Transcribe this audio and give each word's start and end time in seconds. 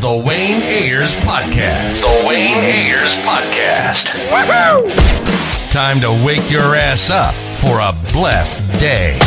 the 0.00 0.10
Wayne 0.26 0.62
Ayers 0.62 1.14
Podcast. 1.16 2.00
The 2.00 2.26
Wayne 2.26 2.56
Ayers 2.56 3.08
Podcast. 3.24 3.98
Woohoo! 4.30 5.70
Time 5.72 6.00
to 6.00 6.10
wake 6.24 6.50
your 6.50 6.74
ass 6.74 7.10
up 7.10 7.34
for 7.34 7.80
a 7.80 7.92
blessed 8.12 8.60
day. 8.80 9.18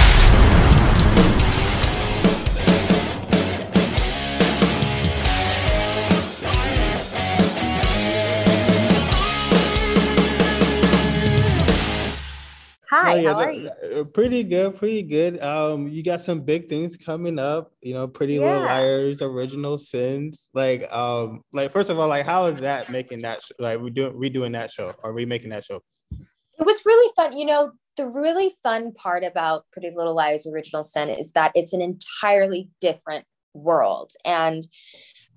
Hi, 12.90 13.20
Oh, 13.20 13.24
how 13.34 13.40
are 13.40 13.52
you? 13.52 13.72
Pretty 14.14 14.44
good, 14.44 14.76
pretty 14.76 15.04
good. 15.04 15.42
Um, 15.42 15.88
you 15.88 16.04
got 16.04 16.22
some 16.22 16.42
big 16.42 16.70
things 16.70 16.98
coming 16.98 17.40
up. 17.40 17.72
You 17.82 17.94
know, 17.94 18.08
Pretty 18.08 18.40
Little 18.40 18.62
Liars, 18.62 19.22
Original 19.22 19.78
Sins. 19.78 20.50
Like, 20.54 20.92
um, 20.92 21.42
like 21.52 21.72
first 21.72 21.90
of 21.90 22.00
all, 22.00 22.08
like 22.08 22.26
how 22.26 22.46
is 22.46 22.56
that 22.62 22.90
making 22.90 23.22
that 23.22 23.42
sh- 23.44 23.52
like 23.60 23.80
we 23.80 23.90
doing 23.90 24.14
redoing 24.14 24.54
that 24.54 24.72
show 24.72 24.94
or 25.04 25.14
remaking 25.14 25.50
that 25.50 25.66
show? 25.66 25.82
It 26.12 26.66
was 26.66 26.82
really 26.86 27.12
fun. 27.16 27.38
You 27.38 27.46
know, 27.46 27.72
the 27.98 28.08
really 28.08 28.56
fun 28.64 28.94
part 28.94 29.24
about 29.24 29.66
Pretty 29.72 29.92
Little 29.96 30.16
Liars 30.16 30.48
Original 30.48 30.84
Sin 30.84 31.10
is 31.10 31.32
that 31.34 31.52
it's 31.56 31.74
an 31.74 31.82
entirely 31.82 32.70
different 32.80 33.26
world. 33.54 34.12
And 34.26 34.66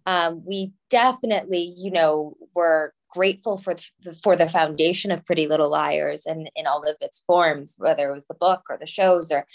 um, 0.07 0.43
we 0.47 0.73
definitely, 0.89 1.75
you 1.77 1.91
know, 1.91 2.37
were 2.55 2.93
grateful 3.17 3.57
for 3.57 3.75
the, 4.05 4.13
for 4.13 4.37
the 4.37 4.49
foundation 4.49 5.11
of 5.11 5.25
Pretty 5.25 5.47
Little 5.47 5.71
Liars 5.71 6.27
and 6.27 6.51
in 6.55 6.67
all 6.67 6.83
of 6.83 6.97
its 7.01 7.21
forms, 7.27 7.77
whether 7.79 8.11
it 8.11 8.15
was 8.15 8.27
the 8.27 8.35
book 8.35 8.65
or 8.69 8.77
the 8.77 8.87
shows 8.87 9.33
or 9.33 9.47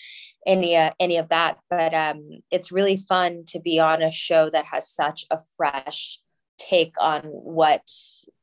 any 0.47 0.75
uh, 0.75 0.91
any 0.99 1.17
of 1.17 1.29
that. 1.29 1.59
But 1.69 1.93
um, 1.93 2.41
it's 2.49 2.71
really 2.71 2.97
fun 2.97 3.43
to 3.49 3.59
be 3.59 3.80
on 3.80 4.02
a 4.02 4.11
show 4.11 4.49
that 4.49 4.66
has 4.66 4.89
such 4.89 5.25
a 5.30 5.39
fresh 5.58 6.17
take 6.58 6.95
on 6.99 7.21
what 7.21 7.88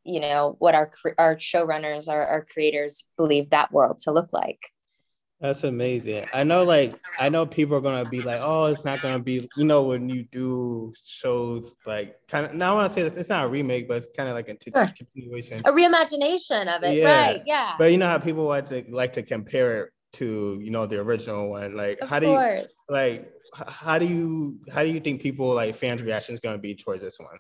you 0.05 0.21
know 0.21 0.55
what 0.61 0.75
our 0.75 0.91
our 1.19 1.37
showrunners 1.37 2.09
our, 2.09 2.25
our 2.25 2.45
creators 2.45 3.05
believe 3.17 3.51
that 3.51 3.73
world 3.73 3.99
to 4.01 4.13
look 4.13 4.33
like 4.33 4.61
That's 5.41 5.63
amazing. 5.63 6.27
I 6.33 6.43
know, 6.43 6.65
like, 6.65 6.99
I 7.17 7.29
know 7.29 7.47
people 7.47 7.77
are 7.77 7.81
gonna 7.81 8.05
be 8.05 8.23
like, 8.23 8.41
"Oh, 8.43 8.67
it's 8.67 8.85
not 8.85 9.01
gonna 9.01 9.21
be," 9.21 9.49
you 9.55 9.65
know, 9.65 9.85
when 9.85 10.09
you 10.09 10.25
do 10.25 10.93
shows 11.05 11.77
like 11.87 12.17
kind 12.29 12.47
of. 12.47 12.55
Now 12.55 12.73
I 12.73 12.75
want 12.75 12.93
to 12.93 12.95
say 12.95 13.09
this, 13.09 13.17
it's 13.17 13.29
not 13.29 13.45
a 13.45 13.49
remake, 13.49 13.87
but 13.87 13.99
it's 13.99 14.09
kind 14.17 14.29
of 14.29 14.35
like 14.35 14.49
a 14.49 14.55
t- 14.55 14.73
Sure. 14.75 14.87
continuation. 14.87 15.63
a 15.65 15.71
reimagination 15.73 16.67
of 16.75 16.83
it 16.83 16.97
Yeah. 16.97 17.05
right 17.29 17.43
yeah 17.47 17.75
But 17.79 17.93
you 17.93 17.99
know 17.99 18.09
how 18.09 18.19
people 18.19 18.45
like 18.45 18.67
to 18.69 18.85
like 18.89 19.13
to 19.13 19.23
compare 19.23 19.85
it 19.85 19.91
to 20.15 20.59
you 20.61 20.71
know 20.71 20.87
the 20.87 21.01
original 21.01 21.49
one. 21.49 21.77
Like, 21.77 22.01
of 22.01 22.09
how 22.09 22.19
do 22.19 22.27
you 22.27 22.33
like 22.89 23.33
how 23.55 23.99
do 23.99 24.07
you 24.07 24.59
how 24.73 24.83
do 24.83 24.91
you 24.91 24.99
think 25.01 25.21
people 25.23 25.55
like 25.55 25.75
fans 25.77 26.03
reaction 26.03 26.35
is 26.35 26.41
going 26.41 26.57
to 26.57 26.61
be 26.63 26.75
towards 26.75 27.03
this 27.03 27.19
one 27.19 27.39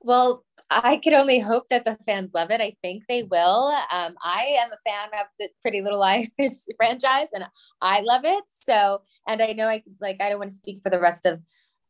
well 0.00 0.44
i 0.70 1.00
could 1.02 1.14
only 1.14 1.38
hope 1.38 1.64
that 1.70 1.84
the 1.84 1.96
fans 2.04 2.30
love 2.34 2.50
it. 2.50 2.60
I 2.60 2.76
think 2.82 3.04
they 3.08 3.22
will. 3.22 3.74
Um, 3.90 4.14
i 4.22 4.56
am 4.60 4.70
a 4.72 4.90
fan 4.90 5.08
of 5.20 5.26
the 5.38 5.48
pretty 5.62 5.80
little 5.82 5.98
liars 5.98 6.28
franchise 6.76 7.28
and 7.32 7.44
i 7.80 8.00
love 8.00 8.22
it. 8.24 8.44
So 8.50 9.02
and 9.26 9.42
i 9.42 9.52
know 9.52 9.68
i 9.68 9.82
like 10.00 10.20
i 10.20 10.28
don't 10.28 10.38
want 10.38 10.50
to 10.50 10.56
speak 10.56 10.80
for 10.82 10.90
the 10.90 11.00
rest 11.00 11.26
of 11.26 11.40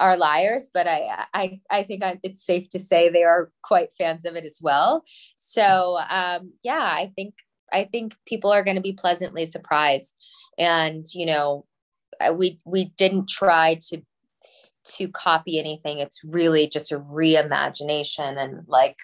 our 0.01 0.17
liars 0.17 0.70
but 0.73 0.87
i 0.87 1.27
i 1.35 1.61
i 1.70 1.83
think 1.83 2.05
I, 2.05 2.20
it's 2.23 2.45
safe 2.47 2.69
to 2.70 2.79
say 2.79 3.09
they 3.09 3.25
are 3.25 3.51
quite 3.65 3.89
fans 3.98 4.25
of 4.25 4.37
it 4.37 4.45
as 4.45 4.59
well. 4.62 5.05
So 5.39 5.98
um 6.09 6.53
yeah 6.63 6.83
i 6.83 7.13
think 7.17 7.35
i 7.73 7.85
think 7.85 8.15
people 8.27 8.53
are 8.53 8.65
going 8.65 8.77
to 8.77 8.83
be 8.83 8.92
pleasantly 8.92 9.47
surprised. 9.47 10.15
And 10.59 11.05
you 11.15 11.27
know 11.27 11.65
we 12.35 12.61
we 12.65 12.87
didn't 12.97 13.29
try 13.29 13.79
to 13.91 14.03
to 14.97 15.08
copy 15.08 15.58
anything. 15.58 15.98
It's 15.98 16.22
really 16.25 16.69
just 16.69 16.92
a 16.92 16.98
reimagination 16.98 18.36
and 18.36 18.64
like 18.67 18.97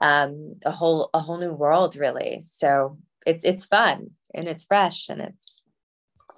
um 0.00 0.56
a 0.64 0.70
whole 0.70 1.10
a 1.14 1.20
whole 1.20 1.38
new 1.38 1.52
world 1.52 1.96
really. 1.96 2.42
So 2.42 2.98
it's 3.26 3.44
it's 3.44 3.64
fun 3.64 4.06
and 4.34 4.48
it's 4.48 4.64
fresh 4.64 5.08
and 5.08 5.20
it's 5.20 5.62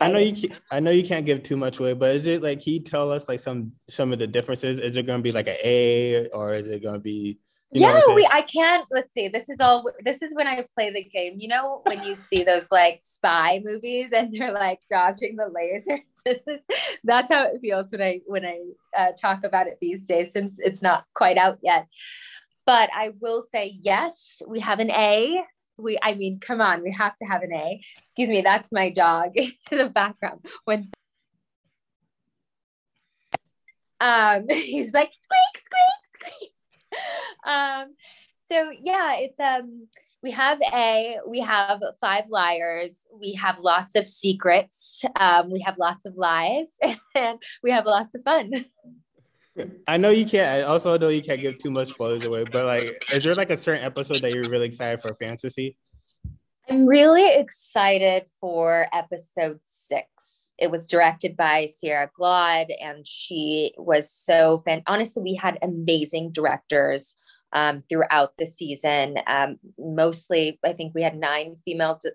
i 0.01 0.09
know 0.09 0.19
you 0.19 0.49
i 0.71 0.79
know 0.79 0.91
you 0.93 1.07
can't 1.07 1.27
give 1.27 1.43
too 1.43 1.57
much 1.57 1.81
away 1.81 1.93
but 1.93 2.15
is 2.15 2.27
it 2.27 2.41
like 2.41 2.61
he 2.61 2.79
tell 2.79 3.11
us 3.11 3.29
like 3.29 3.41
some 3.41 3.73
some 3.89 4.13
of 4.13 4.19
the 4.19 4.27
differences? 4.27 4.79
Is 4.79 4.97
it 4.97 5.07
going 5.07 5.19
to 5.19 5.23
be 5.23 5.33
like 5.33 5.49
an 5.49 5.57
a 5.65 6.29
or 6.29 6.55
is 6.55 6.67
it 6.67 6.83
going 6.83 6.95
to 6.95 7.01
be 7.01 7.39
you 7.73 7.83
yeah 7.83 8.01
we 8.15 8.27
i 8.33 8.41
can't 8.41 8.87
let's 8.91 9.13
see 9.13 9.29
this 9.29 9.51
is 9.51 9.61
all 9.61 9.85
this 10.03 10.23
is 10.23 10.35
when 10.35 10.47
i 10.47 10.65
play 10.75 10.91
the 10.91 11.05
game. 11.05 11.35
You 11.39 11.49
know 11.49 11.83
when 11.85 12.03
you 12.03 12.15
see 12.15 12.43
those 12.43 12.67
like 12.71 13.01
spy 13.03 13.61
movies 13.63 14.11
and 14.13 14.33
they're 14.33 14.53
like 14.53 14.81
dodging 14.91 15.37
the 15.37 15.45
lasers? 15.45 16.01
This 16.25 16.47
is 16.47 16.61
that's 17.05 17.33
how 17.33 17.45
it 17.45 17.61
feels 17.61 17.91
when 17.91 18.03
i 18.03 18.21
when 18.27 18.45
i 18.45 18.59
uh, 18.97 19.13
talk 19.19 19.45
about 19.45 19.67
it 19.67 19.79
these 19.81 20.07
days 20.07 20.33
since 20.33 20.55
it's 20.59 20.83
not 20.83 21.05
quite 21.15 21.39
out 21.39 21.59
yet. 21.63 21.87
But 22.65 22.91
i 22.95 23.11
will 23.21 23.43
say 23.43 23.79
yes 23.83 24.41
we 24.47 24.61
have 24.61 24.79
an 24.79 24.91
a. 24.91 25.43
We 25.77 25.99
i 26.03 26.15
mean 26.15 26.41
come 26.41 26.61
on 26.61 26.83
we 26.83 26.93
have 26.93 27.17
to 27.19 27.25
have 27.27 27.43
an 27.43 27.53
a. 27.53 27.81
Excuse 28.03 28.31
me 28.31 28.41
that's 28.41 28.73
my 28.73 28.91
dog 28.91 29.33
in 29.37 29.53
the 29.71 29.89
background. 29.89 30.41
When 30.65 30.87
um 34.01 34.47
he's 34.51 34.93
like 34.95 35.11
squeak 35.21 35.65
squeak 35.65 36.33
squeak 36.33 36.53
um 37.49 37.95
so 38.47 38.71
yeah 38.83 39.17
it's 39.17 39.41
um 39.41 39.89
we 40.23 40.31
have 40.31 40.59
a 40.73 41.19
we 41.27 41.41
have 41.41 41.81
five 42.01 42.25
liars 42.29 43.07
we 43.21 43.35
have 43.35 43.59
lots 43.61 43.95
of 43.95 44.07
secrets 44.07 45.05
um 45.19 45.51
we 45.51 45.61
have 45.61 45.79
lots 45.79 46.05
of 46.05 46.15
lies 46.17 46.79
and 47.15 47.39
we 47.63 47.71
have 47.71 47.87
lots 47.87 48.15
of 48.15 48.23
fun. 48.23 48.53
I 49.89 49.97
know 49.97 50.11
you 50.11 50.25
can't 50.25 50.49
i 50.49 50.63
also 50.63 50.97
know 50.99 51.09
you 51.09 51.23
can't 51.23 51.41
give 51.41 51.59
too 51.59 51.71
much 51.71 51.89
spoilers 51.89 52.25
away 52.25 52.45
but 52.45 52.65
like 52.65 53.05
is 53.13 53.25
there 53.25 53.35
like 53.35 53.51
a 53.51 53.57
certain 53.57 53.85
episode 53.85 54.21
that 54.21 54.33
you're 54.33 54.49
really 54.49 54.67
excited 54.67 55.01
for 55.01 55.15
fantasy? 55.15 55.77
I'm 56.71 56.87
really 56.87 57.27
excited 57.35 58.25
for 58.43 58.89
episode 58.93 59.59
six. 59.63 60.53
It 60.59 60.71
was 60.71 60.87
directed 60.87 61.37
by 61.37 61.67
sierra 61.67 62.11
glad 62.15 62.71
and 62.71 63.07
she 63.07 63.73
was 63.79 64.13
so 64.13 64.63
fan 64.65 64.83
honestly 64.87 65.23
we 65.23 65.35
had 65.35 65.59
amazing 65.63 66.31
directors 66.31 67.17
um, 67.53 67.83
throughout 67.89 68.33
the 68.39 68.47
season. 68.47 69.17
Um, 69.27 69.57
mostly, 69.79 70.59
I 70.65 70.73
think 70.73 70.95
we 70.95 71.03
had 71.03 71.17
nine 71.17 71.57
female, 71.65 71.99
di- 72.03 72.11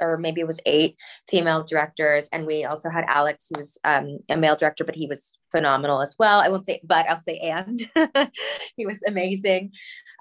or 0.00 0.16
maybe 0.16 0.40
it 0.40 0.46
was 0.46 0.60
eight 0.66 0.96
female 1.28 1.64
directors, 1.64 2.28
and 2.32 2.46
we 2.46 2.64
also 2.64 2.88
had 2.88 3.04
Alex, 3.08 3.48
who 3.48 3.58
was 3.58 3.78
um, 3.84 4.18
a 4.28 4.36
male 4.36 4.56
director, 4.56 4.84
but 4.84 4.94
he 4.94 5.06
was 5.06 5.32
phenomenal 5.50 6.02
as 6.02 6.14
well. 6.18 6.40
I 6.40 6.48
won't 6.48 6.66
say, 6.66 6.80
but 6.84 7.08
I'll 7.08 7.20
say, 7.20 7.38
and 7.38 7.80
he 8.76 8.86
was 8.86 9.02
amazing. 9.06 9.72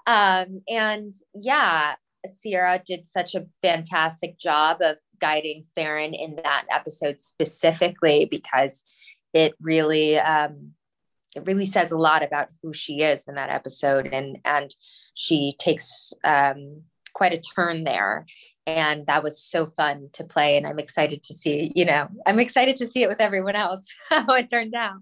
Um, 0.05 0.61
and 0.69 1.13
yeah, 1.35 1.95
Sierra 2.25 2.81
did 2.85 3.05
such 3.05 3.35
a 3.35 3.45
fantastic 3.61 4.39
job 4.39 4.81
of 4.81 4.97
guiding 5.19 5.65
Faran 5.77 6.17
in 6.17 6.37
that 6.43 6.65
episode 6.71 7.19
specifically 7.19 8.27
because 8.29 8.83
it 9.33 9.53
really 9.61 10.17
um, 10.17 10.73
it 11.37 11.45
really 11.45 11.65
says 11.65 11.91
a 11.91 11.97
lot 11.97 12.23
about 12.23 12.49
who 12.61 12.73
she 12.73 13.01
is 13.01 13.27
in 13.27 13.35
that 13.35 13.49
episode 13.49 14.07
and 14.07 14.39
and 14.43 14.75
she 15.13 15.55
takes 15.59 16.13
um, 16.23 16.81
quite 17.13 17.33
a 17.33 17.39
turn 17.39 17.83
there 17.83 18.25
and 18.65 19.05
that 19.07 19.23
was 19.23 19.41
so 19.41 19.67
fun 19.77 20.09
to 20.13 20.23
play 20.23 20.57
and 20.57 20.67
i'm 20.67 20.79
excited 20.79 21.23
to 21.23 21.33
see 21.33 21.71
you 21.73 21.85
know 21.85 22.07
i'm 22.25 22.39
excited 22.39 22.75
to 22.75 22.85
see 22.85 23.01
it 23.01 23.07
with 23.07 23.21
everyone 23.21 23.55
else 23.55 23.87
how 24.09 24.33
it 24.33 24.49
turned 24.49 24.75
out 24.75 24.97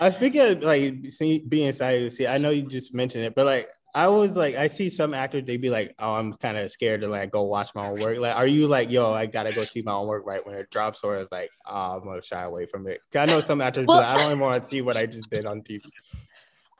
I 0.00 0.10
speaking 0.10 0.40
of 0.40 0.62
like 0.62 0.94
see, 1.10 1.38
being 1.38 1.68
excited 1.68 2.08
to 2.08 2.10
see. 2.10 2.26
I 2.26 2.38
know 2.38 2.50
you 2.50 2.62
just 2.62 2.94
mentioned 2.94 3.24
it, 3.24 3.34
but 3.34 3.46
like 3.46 3.68
I 3.94 4.08
was 4.08 4.36
like, 4.36 4.54
I 4.54 4.68
see 4.68 4.88
some 4.88 5.12
actors 5.12 5.44
they 5.44 5.58
be 5.58 5.68
like, 5.68 5.94
"Oh, 5.98 6.14
I'm 6.14 6.32
kind 6.34 6.56
of 6.56 6.70
scared 6.70 7.02
to 7.02 7.08
like 7.08 7.30
go 7.30 7.42
watch 7.42 7.74
my 7.74 7.88
own 7.88 8.00
work." 8.00 8.18
Like, 8.18 8.36
are 8.36 8.46
you 8.46 8.66
like, 8.66 8.90
"Yo, 8.90 9.12
I 9.12 9.26
gotta 9.26 9.52
go 9.52 9.64
see 9.64 9.82
my 9.82 9.92
own 9.92 10.06
work 10.06 10.24
right 10.26 10.44
when 10.46 10.54
it 10.54 10.70
drops," 10.70 11.04
or 11.04 11.16
is 11.16 11.28
like, 11.30 11.50
"Oh, 11.66 11.96
I'm 11.96 12.04
gonna 12.04 12.22
shy 12.22 12.42
away 12.42 12.64
from 12.66 12.86
it"? 12.86 13.00
I 13.14 13.26
know 13.26 13.40
some 13.40 13.60
actors, 13.60 13.86
Well- 13.86 13.98
like, 13.98 14.06
I 14.06 14.16
don't 14.16 14.26
even 14.26 14.40
want 14.40 14.62
to 14.62 14.68
see 14.68 14.80
what 14.80 14.96
I 14.96 15.04
just 15.06 15.28
did 15.28 15.44
on 15.44 15.62
TV. 15.62 15.82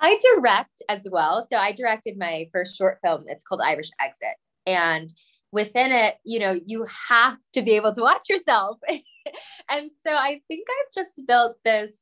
I 0.00 0.18
direct 0.34 0.82
as 0.88 1.06
well. 1.10 1.46
So 1.48 1.56
I 1.56 1.72
directed 1.72 2.18
my 2.18 2.48
first 2.50 2.76
short 2.76 2.98
film. 3.04 3.24
It's 3.28 3.44
called 3.44 3.60
Irish 3.62 3.90
Exit. 4.00 4.34
And 4.66 5.12
within 5.52 5.92
it, 5.92 6.16
you 6.24 6.40
know, 6.40 6.58
you 6.66 6.86
have 7.08 7.36
to 7.52 7.62
be 7.62 7.72
able 7.72 7.92
to 7.94 8.00
watch 8.00 8.28
yourself. 8.28 8.78
and 9.70 9.90
so 10.02 10.10
I 10.12 10.40
think 10.48 10.66
I've 10.68 10.92
just 11.04 11.24
built 11.26 11.56
this 11.64 11.92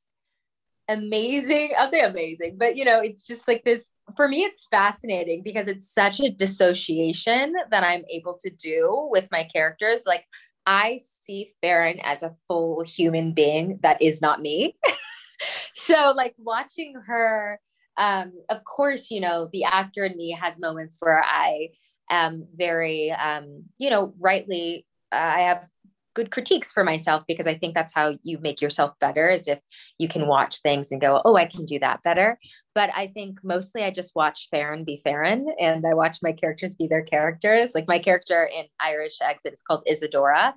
amazing, 0.93 1.73
I'll 1.79 1.91
say 1.91 2.01
amazing, 2.01 2.57
but 2.59 2.77
you 2.77 2.85
know, 2.85 3.01
it's 3.01 3.27
just 3.27 3.47
like 3.49 3.65
this 3.65 3.93
for 4.17 4.29
me, 4.29 4.43
it's 4.43 4.67
fascinating 4.71 5.43
because 5.43 5.67
it's 5.69 5.93
such 5.93 6.21
a 6.21 6.31
dissociation 6.31 7.55
that 7.71 7.85
I'm 7.85 8.03
able 8.11 8.37
to 8.41 8.51
do 8.51 9.09
with 9.11 9.29
my 9.31 9.45
characters. 9.45 10.03
Like 10.07 10.25
I 10.67 11.01
see 11.21 11.53
Faran 11.63 12.01
as 12.03 12.23
a 12.23 12.35
full 12.49 12.83
human 12.83 13.33
being 13.33 13.79
that 13.83 14.03
is 14.03 14.21
not 14.21 14.43
me. 14.43 14.77
so 15.75 16.13
like 16.17 16.35
watching 16.39 16.95
her 17.07 17.61
um, 17.97 18.33
of 18.49 18.65
course, 18.65 19.11
you 19.11 19.21
know, 19.21 19.51
the 19.53 19.65
actor 19.65 20.05
in 20.05 20.17
me 20.17 20.37
has 20.41 20.59
moments 20.59 20.97
where 21.01 21.23
I 21.23 21.69
am 22.11 22.47
very, 22.57 23.11
um, 23.11 23.65
you 23.77 23.91
know, 23.91 24.15
rightly, 24.19 24.87
uh, 25.13 25.17
I 25.17 25.41
have 25.41 25.67
good 26.15 26.31
critiques 26.31 26.73
for 26.73 26.85
myself 26.85 27.23
because 27.29 27.47
I 27.47 27.57
think 27.57 27.75
that's 27.75 27.93
how 27.95 28.17
you 28.23 28.39
make 28.39 28.61
yourself 28.61 28.93
better 29.01 29.31
is 29.31 29.47
if 29.47 29.61
you 29.99 30.09
can 30.09 30.27
watch 30.27 30.61
things 30.61 30.91
and 30.91 31.01
go, 31.01 31.23
oh, 31.25 31.37
I 31.37 31.47
can 31.47 31.65
do 31.67 31.79
that 31.79 32.03
better. 32.03 32.39
But 32.75 32.91
I 32.97 33.09
think 33.09 33.39
mostly 33.43 33.85
I 33.85 33.91
just 33.91 34.15
watch 34.15 34.49
Faran 34.53 34.85
be 34.85 35.01
Faran 35.05 35.47
and 35.61 35.87
I 35.87 35.95
watch 35.95 36.19
my 36.23 36.33
characters 36.33 36.75
be 36.75 36.87
their 36.87 37.03
characters. 37.03 37.73
Like 37.75 37.87
my 37.89 37.99
character 37.99 38.45
in 38.45 38.67
Irish 38.81 39.19
Exit 39.23 39.53
is 39.53 39.63
called 39.63 39.83
Isadora. 39.87 40.55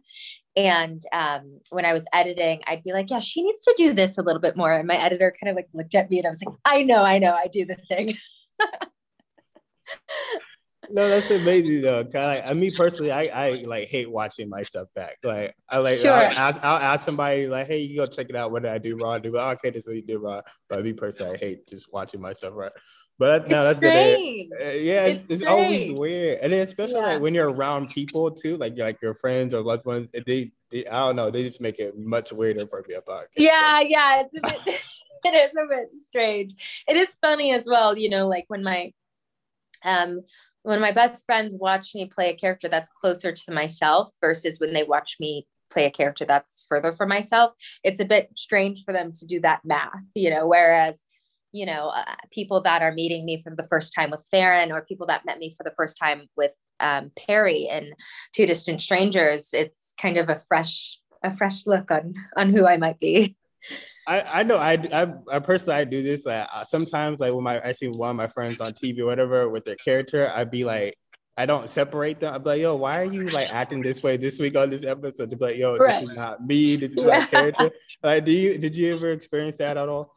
And 0.56 1.04
um, 1.12 1.60
when 1.72 1.86
I 1.86 1.94
was 1.94 2.06
editing, 2.14 2.62
I'd 2.68 2.84
be 2.84 2.94
like, 2.94 3.10
yeah, 3.10 3.20
she 3.20 3.42
needs 3.42 3.64
to 3.64 3.74
do 3.76 3.94
this 3.94 4.18
a 4.18 4.22
little 4.22 4.42
bit 4.42 4.56
more. 4.56 4.72
And 4.72 4.88
my 4.88 4.98
editor 4.98 5.36
kind 5.42 5.50
of 5.50 5.56
like 5.56 5.68
looked 5.74 5.96
at 5.96 6.10
me 6.10 6.20
and 6.20 6.28
I 6.28 6.30
was 6.30 6.42
like, 6.46 6.56
I 6.66 6.84
know, 6.84 7.04
I 7.04 7.18
know, 7.18 7.34
I 7.34 7.48
do 7.48 7.66
the 7.66 7.78
thing. 7.88 8.18
no, 10.90 11.08
that's 11.08 11.32
amazing 11.32 11.82
though. 11.82 12.04
Kind 12.04 12.26
like, 12.26 12.44
I 12.46 12.54
mean, 12.54 12.72
personally, 12.76 13.12
I, 13.12 13.24
I 13.26 13.50
like 13.66 13.88
hate 13.88 14.10
watching 14.10 14.50
my 14.50 14.64
stuff 14.64 14.88
back. 14.96 15.18
Like, 15.24 15.56
I 15.70 15.78
like, 15.78 16.00
sure. 16.00 16.12
I'll, 16.12 16.32
ask, 16.32 16.60
I'll 16.64 16.78
ask 16.78 17.06
somebody 17.06 17.48
like, 17.48 17.68
"Hey, 17.68 17.80
you 17.80 17.98
go 17.98 18.06
check 18.06 18.30
it 18.30 18.36
out. 18.36 18.52
What 18.52 18.64
did 18.64 18.72
I 18.72 18.78
do 18.78 18.98
wrong?" 18.98 19.22
Do 19.22 19.36
okay, 19.38 19.70
this 19.70 19.84
is 19.84 19.88
what 19.88 19.96
you 19.96 20.02
did 20.02 20.18
wrong. 20.18 20.42
But 20.70 20.84
me 20.84 20.94
personally, 20.94 21.36
I 21.36 21.38
hate 21.38 21.68
just 21.68 21.92
watching 21.92 22.22
myself 22.22 22.54
right. 22.56 22.72
But 23.20 23.48
no, 23.48 23.64
that's 23.64 23.78
strange. 23.78 24.50
good. 24.50 24.68
Uh, 24.68 24.72
yeah, 24.72 25.06
it's, 25.06 25.22
it's, 25.22 25.32
it's 25.32 25.46
always 25.46 25.92
weird, 25.92 26.40
and 26.42 26.52
then 26.52 26.66
especially 26.66 26.96
yeah. 26.96 27.14
like 27.14 27.22
when 27.22 27.34
you're 27.34 27.52
around 27.52 27.90
people 27.90 28.32
too, 28.32 28.58
like 28.58 28.78
like 28.78 29.02
your 29.02 29.14
friends 29.14 29.54
or 29.54 29.62
loved 29.62 29.86
ones. 29.86 30.10
They, 30.14 30.52
they, 30.72 30.86
I 30.88 31.08
don't 31.08 31.16
know, 31.16 31.30
they 31.30 31.44
just 31.44 31.62
make 31.62 31.80
it 31.80 31.98
much 31.98 32.34
weirder 32.34 32.66
for 32.66 32.84
me 32.88 32.96
about. 32.96 33.26
Yeah, 33.38 33.80
so. 33.80 33.88
yeah, 33.88 34.24
it's 34.24 34.36
a 34.36 34.42
bit. 34.42 34.82
it 35.26 35.36
is 35.36 35.52
a 35.56 35.68
bit 35.68 35.90
strange. 36.10 36.56
It 36.88 36.98
is 36.98 37.16
funny 37.22 37.54
as 37.54 37.66
well, 37.68 37.98
you 37.98 38.10
know, 38.10 38.28
like 38.28 38.46
when 38.48 38.64
my 38.64 38.92
um 39.84 40.22
when 40.64 40.82
my 40.82 40.92
best 40.92 41.26
friends 41.26 41.58
watch 41.60 41.94
me 41.94 42.06
play 42.06 42.30
a 42.30 42.36
character 42.36 42.68
that's 42.68 42.90
closer 43.00 43.32
to 43.32 43.52
myself 43.52 44.14
versus 44.20 44.60
when 44.60 44.74
they 44.74 44.84
watch 44.84 45.18
me 45.20 45.48
play 45.70 45.86
a 45.86 45.92
character 45.92 46.26
that's 46.26 46.66
further 46.68 46.94
from 46.94 47.10
myself, 47.10 47.54
it's 47.84 48.00
a 48.00 48.06
bit 48.06 48.30
strange 48.36 48.84
for 48.86 48.94
them 48.94 49.12
to 49.12 49.26
do 49.26 49.40
that 49.42 49.62
math, 49.64 50.04
you 50.16 50.30
know, 50.30 50.48
whereas 50.48 51.04
you 51.54 51.68
know, 51.68 51.90
uh, 51.90 52.16
people 52.32 52.62
that 52.62 52.82
are 52.82 52.92
meeting 52.92 53.24
me 53.26 53.42
for 53.42 53.56
the 53.56 53.68
first 53.68 53.94
time 53.94 54.10
with 54.10 54.28
Faran 54.34 54.72
or 54.72 54.82
people 54.82 55.08
that 55.08 55.24
met 55.24 55.38
me 55.38 55.54
for 55.56 55.64
the 55.64 55.74
first 55.78 55.98
time 55.98 56.28
with 56.36 56.52
um, 56.80 57.12
Perry 57.16 57.70
and 57.70 57.94
Two 58.34 58.48
Distant 58.48 58.82
Strangers, 58.82 59.50
it's 59.54 59.94
kind 60.02 60.18
of 60.18 60.30
a 60.30 60.42
fresh, 60.48 60.98
a 61.24 61.36
fresh 61.38 61.66
look 61.68 61.92
on 61.92 62.16
on 62.36 62.52
who 62.52 62.66
I 62.66 62.78
might 62.78 63.00
be. 63.00 63.38
I, 64.08 64.22
I 64.22 64.44
know 64.44 64.58
I, 64.58 64.74
I, 64.92 65.14
I 65.32 65.40
personally 65.40 65.80
I 65.80 65.84
do 65.86 66.04
this 66.04 66.26
like 66.26 66.48
uh, 66.54 66.64
sometimes 66.64 67.20
like 67.20 67.34
when 67.34 67.44
my 67.44 67.62
I 67.66 67.72
see 67.72 67.88
one 67.88 68.10
of 68.10 68.16
my 68.16 68.28
friends 68.28 68.60
on 68.60 68.74
TV 68.74 69.00
or 69.00 69.06
whatever 69.06 69.50
with 69.50 69.66
their 69.66 69.76
character 69.76 70.32
I'd 70.36 70.52
be 70.52 70.66
like 70.66 70.96
I 71.36 71.48
don't 71.48 71.68
separate 71.68 72.20
them. 72.20 72.34
I'm 72.34 72.44
like, 72.44 72.62
yo, 72.62 72.76
why 72.76 73.00
are 73.00 73.06
you 73.06 73.30
like 73.30 73.52
acting 73.52 73.82
this 73.82 74.04
way 74.04 74.18
this 74.18 74.38
week 74.38 74.56
on 74.56 74.70
this 74.70 74.86
episode? 74.86 75.32
To 75.32 75.36
be 75.36 75.46
like, 75.46 75.58
yo, 75.58 75.78
right. 75.78 76.02
this 76.02 76.12
is 76.12 76.16
not 76.16 76.46
me. 76.46 76.76
This 76.76 76.92
is 76.92 76.98
yeah. 76.98 77.20
not 77.20 77.32
character. 77.32 77.72
Like, 78.04 78.26
do 78.26 78.32
you 78.32 78.58
did 78.58 78.76
you 78.76 78.94
ever 78.94 79.12
experience 79.12 79.58
that 79.58 79.78
at 79.78 79.90
all? 79.90 80.14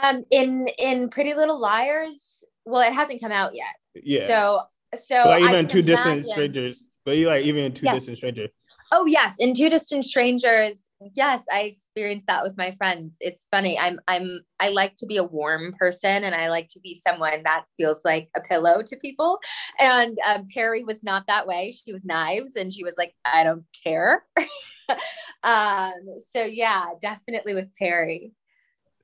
Um, 0.00 0.24
in 0.30 0.68
in 0.78 1.08
Pretty 1.08 1.34
Little 1.34 1.58
Liars, 1.58 2.44
well, 2.64 2.82
it 2.82 2.92
hasn't 2.92 3.20
come 3.20 3.32
out 3.32 3.54
yet. 3.54 3.74
Yeah. 3.94 4.26
So 4.26 4.60
so 5.02 5.14
like 5.26 5.42
even 5.42 5.66
two 5.66 5.82
distant 5.82 6.26
strangers, 6.26 6.84
but 7.04 7.16
you 7.16 7.26
like 7.26 7.44
even 7.44 7.72
two 7.72 7.86
yes. 7.86 7.96
distant 7.96 8.18
strangers. 8.18 8.50
Oh 8.92 9.06
yes, 9.06 9.36
in 9.40 9.54
two 9.54 9.68
distant 9.68 10.04
strangers, 10.04 10.84
yes, 11.14 11.44
I 11.52 11.60
experienced 11.62 12.26
that 12.26 12.42
with 12.42 12.56
my 12.56 12.74
friends. 12.76 13.16
It's 13.20 13.46
funny. 13.50 13.78
I'm 13.78 14.00
I'm 14.08 14.40
I 14.58 14.68
like 14.70 14.96
to 14.96 15.06
be 15.06 15.16
a 15.16 15.24
warm 15.24 15.74
person, 15.78 16.24
and 16.24 16.34
I 16.34 16.48
like 16.48 16.68
to 16.70 16.80
be 16.80 16.94
someone 16.94 17.42
that 17.44 17.64
feels 17.76 18.00
like 18.04 18.28
a 18.36 18.40
pillow 18.40 18.82
to 18.82 18.96
people. 18.96 19.38
And 19.78 20.18
um, 20.26 20.48
Perry 20.52 20.84
was 20.84 21.02
not 21.02 21.26
that 21.26 21.46
way. 21.46 21.72
She 21.84 21.92
was 21.92 22.04
knives, 22.04 22.56
and 22.56 22.72
she 22.72 22.84
was 22.84 22.94
like, 22.98 23.14
I 23.24 23.44
don't 23.44 23.64
care. 23.84 24.24
um, 25.42 25.92
so 26.34 26.42
yeah, 26.42 26.86
definitely 27.00 27.54
with 27.54 27.68
Perry. 27.76 28.32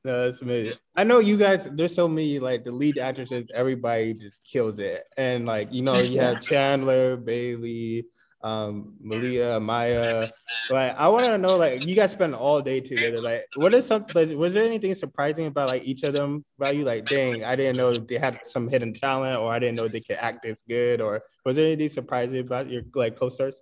No, 0.04 0.26
that's 0.26 0.42
amazing. 0.42 0.76
I 0.96 1.04
know 1.04 1.18
you 1.18 1.38
guys. 1.38 1.64
There's 1.64 1.94
so 1.94 2.08
many 2.08 2.38
like 2.38 2.64
the 2.64 2.72
lead 2.72 2.98
actresses. 2.98 3.46
Everybody 3.54 4.14
just 4.14 4.36
kills 4.44 4.78
it, 4.78 5.04
and 5.16 5.46
like 5.46 5.72
you 5.72 5.82
know, 5.82 5.98
you 6.00 6.20
have 6.20 6.40
Chandler, 6.42 7.16
Bailee, 7.16 8.04
um, 8.44 8.94
Malia, 9.00 9.58
Maia. 9.58 10.28
Like, 10.70 10.96
I 10.96 11.08
want 11.08 11.26
to 11.26 11.36
know, 11.36 11.58
like, 11.58 11.82
you 11.86 11.94
guys 11.94 12.12
spend 12.12 12.34
all 12.34 12.62
day 12.62 12.80
together. 12.80 13.20
Like, 13.20 13.44
what 13.52 13.74
is 13.74 13.86
something? 13.86 14.14
Like, 14.14 14.34
was 14.34 14.54
there 14.54 14.64
anything 14.64 14.94
surprising 14.94 15.44
about 15.44 15.68
like 15.68 15.84
each 15.84 16.04
of 16.04 16.14
them? 16.14 16.42
About 16.58 16.74
you, 16.74 16.84
like, 16.84 17.06
dang, 17.06 17.44
I 17.44 17.54
didn't 17.54 17.76
know 17.76 17.98
they 17.98 18.16
had 18.16 18.40
some 18.46 18.70
hidden 18.70 18.94
talent, 18.94 19.38
or 19.38 19.52
I 19.52 19.58
didn't 19.58 19.74
know 19.74 19.88
they 19.88 20.00
could 20.00 20.16
act 20.16 20.42
this 20.42 20.62
good, 20.66 21.02
or 21.02 21.22
was 21.44 21.56
there 21.56 21.66
anything 21.66 21.90
surprising 21.90 22.38
about 22.38 22.70
your 22.70 22.80
like 22.94 23.14
co-stars? 23.14 23.60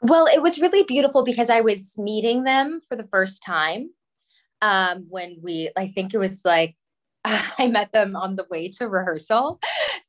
Well, 0.00 0.26
it 0.26 0.42
was 0.42 0.60
really 0.60 0.82
beautiful 0.82 1.24
because 1.24 1.50
I 1.50 1.60
was 1.60 1.96
meeting 1.96 2.42
them 2.42 2.80
for 2.88 2.96
the 2.96 3.06
first 3.06 3.44
time 3.44 3.90
um, 4.60 5.06
when 5.08 5.38
we, 5.40 5.70
I 5.76 5.88
think 5.88 6.14
it 6.14 6.18
was 6.18 6.44
like, 6.44 6.76
I 7.24 7.68
met 7.68 7.92
them 7.92 8.16
on 8.16 8.36
the 8.36 8.46
way 8.50 8.68
to 8.70 8.88
rehearsal. 8.88 9.60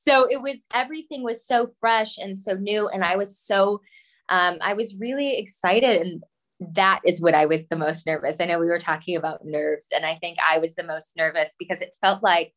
So 0.08 0.28
it 0.30 0.42
was, 0.42 0.64
everything 0.74 1.24
was 1.24 1.46
so 1.46 1.72
fresh 1.80 2.18
and 2.18 2.38
so 2.38 2.54
new. 2.54 2.88
And 2.88 3.04
I 3.04 3.16
was 3.16 3.40
so, 3.40 3.82
um, 4.30 4.58
I 4.62 4.74
was 4.74 4.96
really 5.00 5.38
excited. 5.38 6.02
And 6.02 6.24
that 6.60 7.02
is 7.06 7.22
what 7.22 7.34
I 7.34 7.46
was 7.48 7.68
the 7.70 7.76
most 7.76 8.06
nervous. 8.06 8.40
I 8.40 8.46
know 8.46 8.60
we 8.60 8.68
were 8.68 8.80
talking 8.80 9.18
about 9.18 9.44
nerves, 9.44 9.88
and 9.94 10.06
I 10.06 10.16
think 10.16 10.38
I 10.46 10.60
was 10.60 10.76
the 10.76 10.84
most 10.84 11.18
nervous 11.18 11.50
because 11.60 11.82
it 11.82 11.92
felt 12.02 12.24
like, 12.24 12.54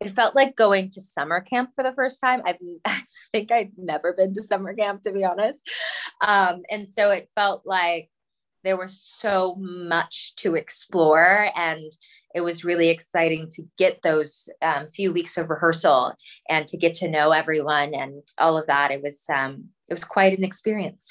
it 0.00 0.10
felt 0.10 0.34
like 0.34 0.56
going 0.56 0.90
to 0.90 1.00
summer 1.00 1.40
camp 1.40 1.70
for 1.74 1.84
the 1.84 1.94
first 1.94 2.20
time. 2.22 2.42
I've, 2.44 2.56
I 2.84 3.02
think 3.32 3.52
I'd 3.52 3.72
never 3.76 4.12
been 4.12 4.34
to 4.34 4.42
summer 4.42 4.74
camp, 4.74 5.02
to 5.02 5.12
be 5.12 5.24
honest. 5.24 5.60
Um, 6.20 6.62
and 6.70 6.90
so 6.90 7.10
it 7.10 7.28
felt 7.34 7.62
like 7.64 8.08
there 8.64 8.76
was 8.78 9.00
so 9.00 9.56
much 9.58 10.34
to 10.36 10.54
explore 10.54 11.50
and 11.54 11.92
it 12.34 12.40
was 12.40 12.64
really 12.64 12.88
exciting 12.88 13.48
to 13.52 13.62
get 13.78 14.00
those 14.02 14.48
um, 14.60 14.88
few 14.92 15.12
weeks 15.12 15.36
of 15.36 15.50
rehearsal 15.50 16.14
and 16.48 16.66
to 16.66 16.76
get 16.76 16.94
to 16.96 17.08
know 17.08 17.30
everyone 17.30 17.94
and 17.94 18.22
all 18.38 18.58
of 18.58 18.66
that. 18.66 18.90
It 18.90 19.02
was 19.02 19.22
um, 19.32 19.66
it 19.88 19.94
was 19.94 20.02
quite 20.02 20.36
an 20.36 20.42
experience. 20.42 21.06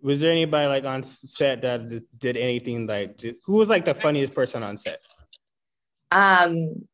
Was 0.00 0.20
there 0.20 0.32
anybody 0.32 0.68
like 0.68 0.84
on 0.84 1.02
set 1.02 1.60
that 1.62 2.02
did 2.16 2.36
anything 2.36 2.86
like 2.86 3.20
who 3.44 3.54
was 3.54 3.68
like 3.68 3.84
the 3.84 3.94
funniest 3.94 4.32
person 4.32 4.62
on 4.62 4.76
set? 4.76 5.00
Um 6.12 6.86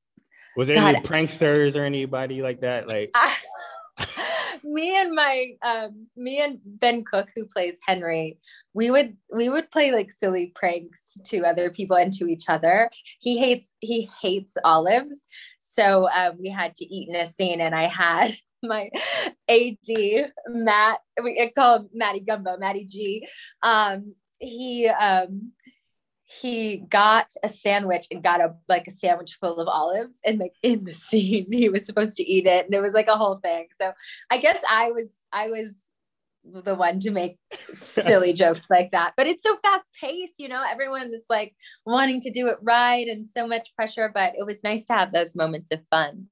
was 0.56 0.68
there 0.68 0.78
God. 0.78 0.94
any 0.94 1.04
pranksters 1.04 1.78
or 1.78 1.84
anybody 1.84 2.40
like 2.40 2.62
that 2.62 2.88
like 2.88 3.14
me 4.64 4.98
and 4.98 5.12
my 5.14 5.50
um 5.62 6.06
me 6.16 6.40
and 6.40 6.58
ben 6.64 7.04
cook 7.04 7.28
who 7.36 7.46
plays 7.46 7.78
henry 7.86 8.38
we 8.74 8.90
would 8.90 9.16
we 9.34 9.48
would 9.48 9.70
play 9.70 9.92
like 9.92 10.10
silly 10.10 10.52
pranks 10.54 11.16
to 11.26 11.44
other 11.44 11.70
people 11.70 11.96
and 11.96 12.12
to 12.14 12.26
each 12.26 12.48
other. 12.48 12.90
He 13.20 13.38
hates 13.38 13.70
he 13.80 14.10
hates 14.20 14.52
olives, 14.64 15.24
so 15.60 16.08
um, 16.10 16.36
we 16.38 16.50
had 16.50 16.74
to 16.76 16.84
eat 16.84 17.08
in 17.08 17.16
a 17.16 17.26
scene, 17.26 17.60
and 17.60 17.74
I 17.74 17.86
had 17.86 18.36
my 18.62 18.90
AD 19.48 20.32
Matt 20.48 20.98
we 21.22 21.50
call 21.56 21.76
him 21.76 21.88
Matty 21.94 22.20
Gumbo 22.20 22.58
Matty 22.58 22.84
G. 22.84 23.26
Um, 23.62 24.14
he 24.40 24.88
um, 24.88 25.52
he 26.26 26.78
got 26.88 27.30
a 27.42 27.48
sandwich 27.48 28.06
and 28.10 28.22
got 28.22 28.40
a 28.40 28.54
like 28.68 28.86
a 28.86 28.90
sandwich 28.90 29.36
full 29.40 29.60
of 29.60 29.68
olives 29.68 30.18
and 30.24 30.38
like 30.38 30.54
in 30.62 30.84
the 30.84 30.94
scene 30.94 31.46
he 31.52 31.68
was 31.68 31.84
supposed 31.84 32.16
to 32.16 32.24
eat 32.24 32.46
it 32.46 32.64
and 32.64 32.74
it 32.74 32.80
was 32.80 32.94
like 32.94 33.08
a 33.08 33.16
whole 33.16 33.36
thing 33.36 33.66
so 33.80 33.92
i 34.30 34.38
guess 34.38 34.58
i 34.68 34.90
was 34.90 35.10
i 35.32 35.48
was 35.48 35.86
the 36.44 36.74
one 36.74 37.00
to 37.00 37.10
make 37.10 37.38
silly 37.52 38.32
jokes 38.34 38.66
like 38.68 38.90
that. 38.90 39.14
But 39.16 39.26
it's 39.26 39.42
so 39.42 39.56
fast 39.62 39.88
paced, 40.00 40.34
you 40.38 40.48
know, 40.48 40.62
everyone 40.70 41.12
is 41.14 41.26
like 41.30 41.54
wanting 41.86 42.20
to 42.22 42.30
do 42.30 42.48
it 42.48 42.58
right 42.62 43.08
and 43.08 43.28
so 43.30 43.46
much 43.46 43.74
pressure. 43.76 44.10
But 44.12 44.34
it 44.36 44.44
was 44.46 44.62
nice 44.62 44.84
to 44.86 44.92
have 44.92 45.12
those 45.12 45.34
moments 45.34 45.70
of 45.70 45.80
fun. 45.90 46.26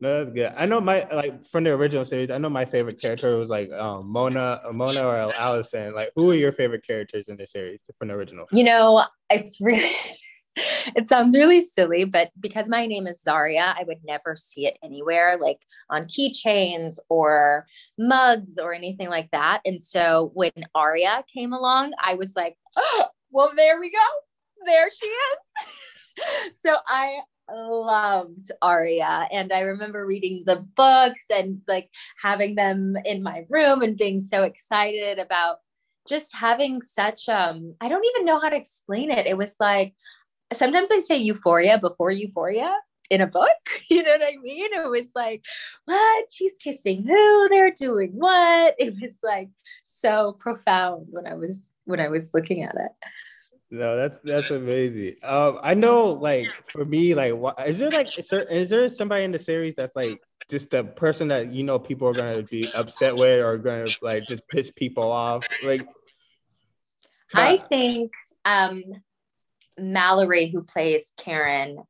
No, 0.00 0.18
that's 0.18 0.30
good. 0.30 0.52
I 0.56 0.66
know 0.66 0.80
my 0.80 1.08
like 1.12 1.44
from 1.44 1.64
the 1.64 1.72
original 1.72 2.04
series. 2.04 2.30
I 2.30 2.38
know 2.38 2.48
my 2.48 2.64
favorite 2.64 3.00
character 3.00 3.36
was 3.36 3.50
like 3.50 3.70
um, 3.72 4.06
Mona, 4.08 4.60
Mona 4.72 5.04
or 5.04 5.34
Alison. 5.34 5.92
Like, 5.92 6.12
who 6.14 6.30
are 6.30 6.34
your 6.34 6.52
favorite 6.52 6.86
characters 6.86 7.28
in 7.28 7.36
the 7.36 7.46
series 7.46 7.80
from 7.96 8.08
the 8.08 8.14
original? 8.14 8.46
You 8.52 8.62
know, 8.62 9.04
it's 9.28 9.60
really 9.60 9.92
it 10.96 11.08
sounds 11.08 11.36
really 11.36 11.60
silly, 11.60 12.04
but 12.04 12.30
because 12.38 12.68
my 12.68 12.86
name 12.86 13.06
is 13.06 13.22
Zaria, 13.22 13.74
I 13.76 13.84
would 13.86 13.98
never 14.04 14.36
see 14.36 14.66
it 14.66 14.78
anywhere, 14.84 15.36
like 15.40 15.58
on 15.90 16.04
keychains 16.04 16.98
or 17.08 17.66
mugs 17.98 18.58
or 18.58 18.72
anything 18.72 19.08
like 19.08 19.30
that. 19.32 19.60
And 19.64 19.82
so 19.82 20.30
when 20.34 20.52
Aria 20.74 21.24
came 21.32 21.52
along, 21.52 21.92
I 22.02 22.14
was 22.14 22.34
like, 22.36 22.56
oh, 22.76 23.06
well, 23.30 23.52
there 23.56 23.80
we 23.80 23.90
go. 23.90 23.98
There 24.64 24.88
she 24.90 25.06
is. 25.06 26.52
so 26.60 26.76
I 26.86 27.20
loved 27.54 28.50
Aria. 28.62 29.28
And 29.32 29.52
I 29.52 29.60
remember 29.60 30.06
reading 30.06 30.44
the 30.46 30.56
books 30.76 31.24
and 31.30 31.60
like 31.68 31.90
having 32.22 32.54
them 32.54 32.96
in 33.04 33.22
my 33.22 33.44
room 33.48 33.82
and 33.82 33.96
being 33.96 34.20
so 34.20 34.42
excited 34.42 35.18
about 35.18 35.58
just 36.08 36.34
having 36.34 36.80
such 36.82 37.28
um 37.28 37.74
I 37.80 37.88
don't 37.88 38.04
even 38.06 38.26
know 38.26 38.40
how 38.40 38.48
to 38.48 38.56
explain 38.56 39.10
it. 39.10 39.26
It 39.26 39.36
was 39.36 39.54
like 39.60 39.94
sometimes 40.52 40.90
I 40.90 41.00
say 41.00 41.16
euphoria 41.16 41.78
before 41.78 42.10
euphoria. 42.10 42.74
in 43.10 43.20
a 43.20 43.26
book. 43.26 43.48
You 43.90 44.02
know 44.02 44.12
what 44.12 44.22
I 44.22 44.36
mean? 44.42 44.72
It 44.74 44.88
was 44.90 45.10
like, 45.14 45.42
what? 45.86 46.26
She's 46.30 46.54
kissing 46.62 47.04
who? 47.04 47.48
They're 47.48 47.72
doing 47.74 48.12
what? 48.12 48.74
It 48.78 48.94
was 49.00 49.12
like 49.22 49.50
so 49.82 50.32
profound 50.40 51.06
when 51.10 51.26
I 51.26 51.34
was 51.34 51.58
when 51.84 52.00
I 52.00 52.08
was 52.08 52.28
looking 52.34 52.62
at 52.62 52.74
it. 52.76 52.92
No, 53.70 53.96
that's 53.96 54.18
that's 54.24 54.50
amazing. 54.50 55.16
Um, 55.22 55.58
I 55.62 55.74
know, 55.74 56.12
like 56.12 56.48
for 56.72 56.84
me, 56.84 57.14
like, 57.14 57.34
is 57.66 57.78
there 57.78 57.90
like 57.90 58.18
is 58.18 58.28
there, 58.28 58.44
is 58.44 58.70
there 58.70 58.88
somebody 58.88 59.24
in 59.24 59.30
the 59.30 59.38
series 59.38 59.74
that's 59.74 59.94
like 59.94 60.22
just 60.50 60.70
the 60.70 60.84
person 60.84 61.28
that 61.28 61.48
you 61.52 61.64
know 61.64 61.78
people 61.78 62.08
are 62.08 62.14
gonna 62.14 62.42
be 62.42 62.66
upset 62.74 63.14
with 63.14 63.44
or 63.44 63.58
gonna 63.58 63.90
like 64.00 64.26
just 64.26 64.46
piss 64.48 64.70
people 64.70 65.10
off? 65.12 65.44
Like, 65.62 65.86
I 67.34 67.62
think 67.68 68.10
um, 68.46 68.82
Mallory, 69.78 70.50
who 70.50 70.62
plays 70.62 71.12
Karen, 71.18 71.82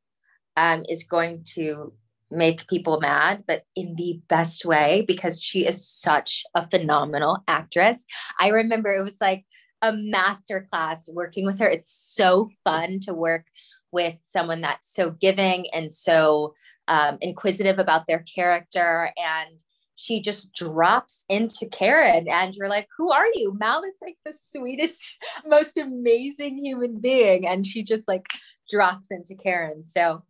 um, 0.57 0.83
is 0.89 1.03
going 1.03 1.45
to 1.55 1.93
make 2.31 2.67
people 2.67 2.99
mad, 2.99 3.43
but 3.47 3.63
in 3.75 3.95
the 3.95 4.19
best 4.27 4.65
way 4.65 5.03
because 5.07 5.41
she 5.41 5.65
is 5.65 5.87
such 5.87 6.43
a 6.53 6.67
phenomenal 6.69 7.39
actress. 7.47 8.05
I 8.39 8.49
remember 8.49 8.93
it 8.93 9.03
was 9.03 9.17
like 9.19 9.45
a 9.81 9.93
master 9.93 10.67
class 10.69 11.09
working 11.09 11.45
with 11.45 11.59
her. 11.59 11.67
It's 11.67 11.93
so 11.93 12.49
fun 12.63 12.99
to 13.01 13.13
work 13.13 13.45
with 13.91 14.15
someone 14.23 14.61
that's 14.61 14.93
so 14.93 15.11
giving 15.11 15.67
and 15.73 15.91
so 15.91 16.53
um, 16.87 17.17
inquisitive 17.21 17.79
about 17.79 18.07
their 18.07 18.23
character. 18.33 19.11
And 19.17 19.59
she 19.95 20.21
just 20.21 20.53
drops 20.53 21.25
into 21.27 21.65
Karen, 21.65 22.29
and 22.29 22.55
you're 22.55 22.69
like, 22.69 22.87
Who 22.97 23.11
are 23.11 23.27
you? 23.33 23.55
Mal 23.59 23.83
is 23.83 23.95
like 24.01 24.17
the 24.25 24.33
sweetest, 24.33 25.17
most 25.45 25.77
amazing 25.77 26.63
human 26.63 26.99
being. 26.99 27.45
And 27.45 27.67
she 27.67 27.83
just 27.83 28.07
like 28.07 28.25
drops 28.69 29.11
into 29.11 29.35
Karen. 29.35 29.83
So 29.83 30.23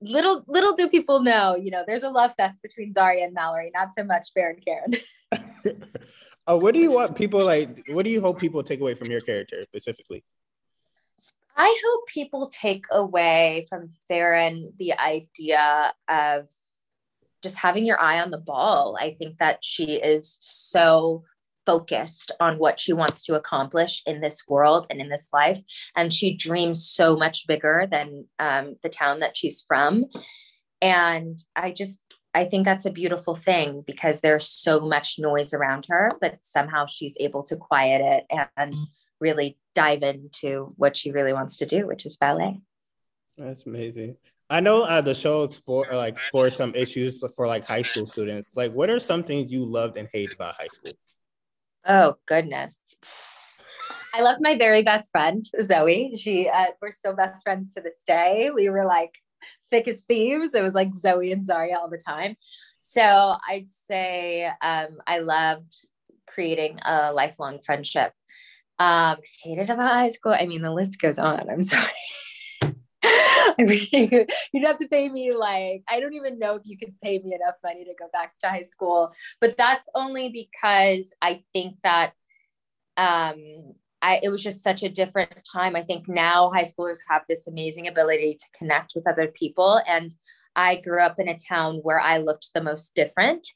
little 0.00 0.44
little 0.46 0.74
do 0.74 0.88
people 0.88 1.20
know, 1.20 1.56
you 1.56 1.70
know, 1.70 1.84
there's 1.86 2.04
a 2.04 2.10
love 2.10 2.32
fest 2.36 2.62
between 2.62 2.92
Zaria 2.92 3.24
and 3.24 3.34
Mallory, 3.34 3.70
not 3.74 3.88
so 3.96 4.04
much 4.04 4.28
Faran 4.36 4.64
Karen. 4.64 4.94
uh, 6.48 6.56
what 6.56 6.74
do 6.74 6.80
you 6.80 6.90
want 6.90 7.14
people 7.14 7.44
like? 7.44 7.84
What 7.88 8.04
do 8.04 8.10
you 8.10 8.20
hope 8.20 8.40
people 8.40 8.62
take 8.62 8.80
away 8.80 8.94
from 8.94 9.10
your 9.10 9.20
character 9.20 9.62
specifically? 9.64 10.24
I 11.56 11.76
hope 11.84 12.06
people 12.06 12.48
take 12.48 12.84
away 12.90 13.66
from 13.68 13.90
Faran 14.08 14.76
the 14.78 14.92
idea 14.92 15.92
of 16.08 16.46
just 17.42 17.56
having 17.56 17.84
your 17.84 18.00
eye 18.00 18.20
on 18.20 18.30
the 18.30 18.38
ball. 18.38 18.96
I 18.98 19.14
think 19.18 19.38
that 19.38 19.58
she 19.62 19.94
is 19.94 20.36
so 20.40 21.24
focused 21.66 22.32
on 22.40 22.58
what 22.58 22.80
she 22.80 22.92
wants 22.92 23.24
to 23.24 23.34
accomplish 23.34 24.02
in 24.06 24.20
this 24.20 24.44
world 24.48 24.86
and 24.88 25.00
in 25.00 25.08
this 25.08 25.28
life. 25.32 25.60
And 25.96 26.14
she 26.14 26.36
dreams 26.36 26.88
so 26.88 27.16
much 27.16 27.46
bigger 27.46 27.86
than 27.90 28.26
um, 28.38 28.76
the 28.82 28.88
town 28.88 29.20
that 29.20 29.36
she's 29.36 29.64
from. 29.68 30.06
And 30.80 31.38
I 31.54 31.72
just, 31.72 32.00
I 32.34 32.44
think 32.44 32.64
that's 32.64 32.84
a 32.84 32.90
beautiful 32.90 33.34
thing 33.34 33.82
because 33.86 34.20
there's 34.20 34.48
so 34.48 34.80
much 34.80 35.18
noise 35.18 35.54
around 35.54 35.86
her, 35.88 36.10
but 36.20 36.38
somehow 36.42 36.86
she's 36.86 37.14
able 37.18 37.42
to 37.44 37.56
quiet 37.56 38.26
it 38.30 38.48
and 38.56 38.74
really 39.20 39.58
dive 39.74 40.02
into 40.02 40.72
what 40.76 40.96
she 40.96 41.10
really 41.10 41.32
wants 41.32 41.56
to 41.58 41.66
do, 41.66 41.86
which 41.86 42.06
is 42.06 42.16
ballet. 42.16 42.60
That's 43.36 43.64
amazing. 43.66 44.16
I 44.50 44.60
know 44.60 44.82
uh, 44.82 45.00
the 45.00 45.14
show 45.14 45.44
explore 45.44 45.86
like 45.92 46.14
explores 46.14 46.56
some 46.56 46.74
issues 46.74 47.22
for 47.36 47.46
like 47.46 47.66
high 47.66 47.82
school 47.82 48.06
students. 48.06 48.48
Like, 48.54 48.72
what 48.72 48.90
are 48.90 48.98
some 48.98 49.22
things 49.22 49.50
you 49.50 49.64
loved 49.64 49.96
and 49.96 50.08
hated 50.12 50.34
about 50.34 50.54
high 50.54 50.68
school? 50.68 50.96
Oh 51.86 52.16
goodness. 52.26 52.74
I 54.14 54.22
love 54.22 54.38
my 54.40 54.56
very 54.56 54.82
best 54.82 55.10
friend, 55.10 55.48
Zoe. 55.62 56.16
She 56.16 56.48
uh, 56.48 56.66
we're 56.80 56.90
still 56.90 57.14
best 57.14 57.42
friends 57.42 57.74
to 57.74 57.80
this 57.80 58.02
day. 58.06 58.50
We 58.54 58.68
were 58.68 58.86
like 58.86 59.12
thick 59.70 59.88
as 59.88 59.98
thieves. 60.08 60.54
It 60.54 60.62
was 60.62 60.74
like 60.74 60.94
Zoe 60.94 61.32
and 61.32 61.44
Zaria 61.44 61.76
all 61.78 61.88
the 61.88 61.98
time. 61.98 62.36
So 62.80 63.02
I'd 63.02 63.68
say 63.68 64.50
um, 64.62 64.98
I 65.06 65.18
loved 65.18 65.74
creating 66.26 66.78
a 66.84 67.12
lifelong 67.12 67.58
friendship. 67.64 68.12
Um, 68.78 69.16
hated 69.42 69.70
about 69.70 69.90
high 69.90 70.10
school. 70.10 70.32
I 70.32 70.46
mean, 70.46 70.62
the 70.62 70.72
list 70.72 71.00
goes 71.00 71.18
on. 71.18 71.50
I'm 71.50 71.62
sorry. 71.74 71.90
I 73.02 73.54
mean, 73.58 74.26
you'd 74.52 74.66
have 74.66 74.78
to 74.78 74.88
pay 74.88 75.08
me 75.08 75.34
like, 75.34 75.82
I 75.88 76.00
don't 76.00 76.14
even 76.14 76.38
know 76.38 76.54
if 76.54 76.62
you 76.64 76.78
could 76.78 76.94
pay 77.00 77.18
me 77.18 77.34
enough 77.34 77.56
money 77.64 77.84
to 77.84 77.94
go 77.98 78.06
back 78.12 78.38
to 78.40 78.48
high 78.48 78.66
school. 78.70 79.12
But 79.40 79.56
that's 79.56 79.88
only 79.94 80.28
because 80.28 81.12
I 81.20 81.42
think 81.52 81.76
that 81.82 82.12
um, 82.96 83.74
I, 84.02 84.20
it 84.22 84.28
was 84.28 84.42
just 84.42 84.62
such 84.62 84.82
a 84.82 84.88
different 84.88 85.32
time. 85.50 85.76
I 85.76 85.82
think 85.82 86.08
now 86.08 86.50
high 86.50 86.64
schoolers 86.64 86.98
have 87.08 87.22
this 87.28 87.46
amazing 87.46 87.88
ability 87.88 88.38
to 88.38 88.58
connect 88.58 88.92
with 88.94 89.08
other 89.08 89.28
people. 89.28 89.80
And 89.88 90.14
I 90.56 90.76
grew 90.76 91.00
up 91.00 91.18
in 91.18 91.28
a 91.28 91.38
town 91.38 91.80
where 91.82 92.00
I 92.00 92.18
looked 92.18 92.50
the 92.54 92.62
most 92.62 92.94
different. 92.94 93.46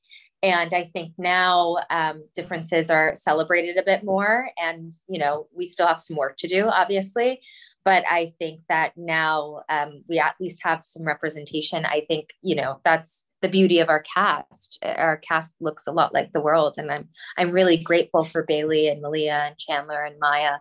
And 0.42 0.74
I 0.74 0.90
think 0.92 1.12
now 1.18 1.76
um, 1.90 2.24
differences 2.34 2.90
are 2.90 3.14
celebrated 3.14 3.76
a 3.76 3.84
bit 3.84 4.02
more. 4.02 4.50
And, 4.60 4.92
you 5.08 5.20
know, 5.20 5.46
we 5.56 5.68
still 5.68 5.86
have 5.86 6.00
some 6.00 6.16
work 6.16 6.36
to 6.38 6.48
do, 6.48 6.66
obviously 6.66 7.40
but 7.84 8.04
I 8.08 8.32
think 8.38 8.60
that 8.68 8.92
now 8.96 9.62
um, 9.68 10.04
we 10.08 10.18
at 10.18 10.36
least 10.40 10.60
have 10.62 10.84
some 10.84 11.02
representation. 11.02 11.84
I 11.84 12.04
think 12.06 12.30
you 12.42 12.54
know 12.54 12.80
that's 12.84 13.24
the 13.42 13.48
beauty 13.48 13.80
of 13.80 13.88
our 13.88 14.02
cast. 14.02 14.78
Our 14.82 15.18
cast 15.18 15.54
looks 15.60 15.86
a 15.86 15.92
lot 15.92 16.14
like 16.14 16.32
the 16.32 16.40
world, 16.40 16.74
and 16.78 16.90
I'm 16.90 17.08
I'm 17.36 17.50
really 17.50 17.76
grateful 17.76 18.24
for 18.24 18.46
Bailee 18.46 18.90
and 18.90 19.02
Malia 19.02 19.44
and 19.48 19.58
Chandler 19.58 20.02
and 20.02 20.18
Maia 20.18 20.58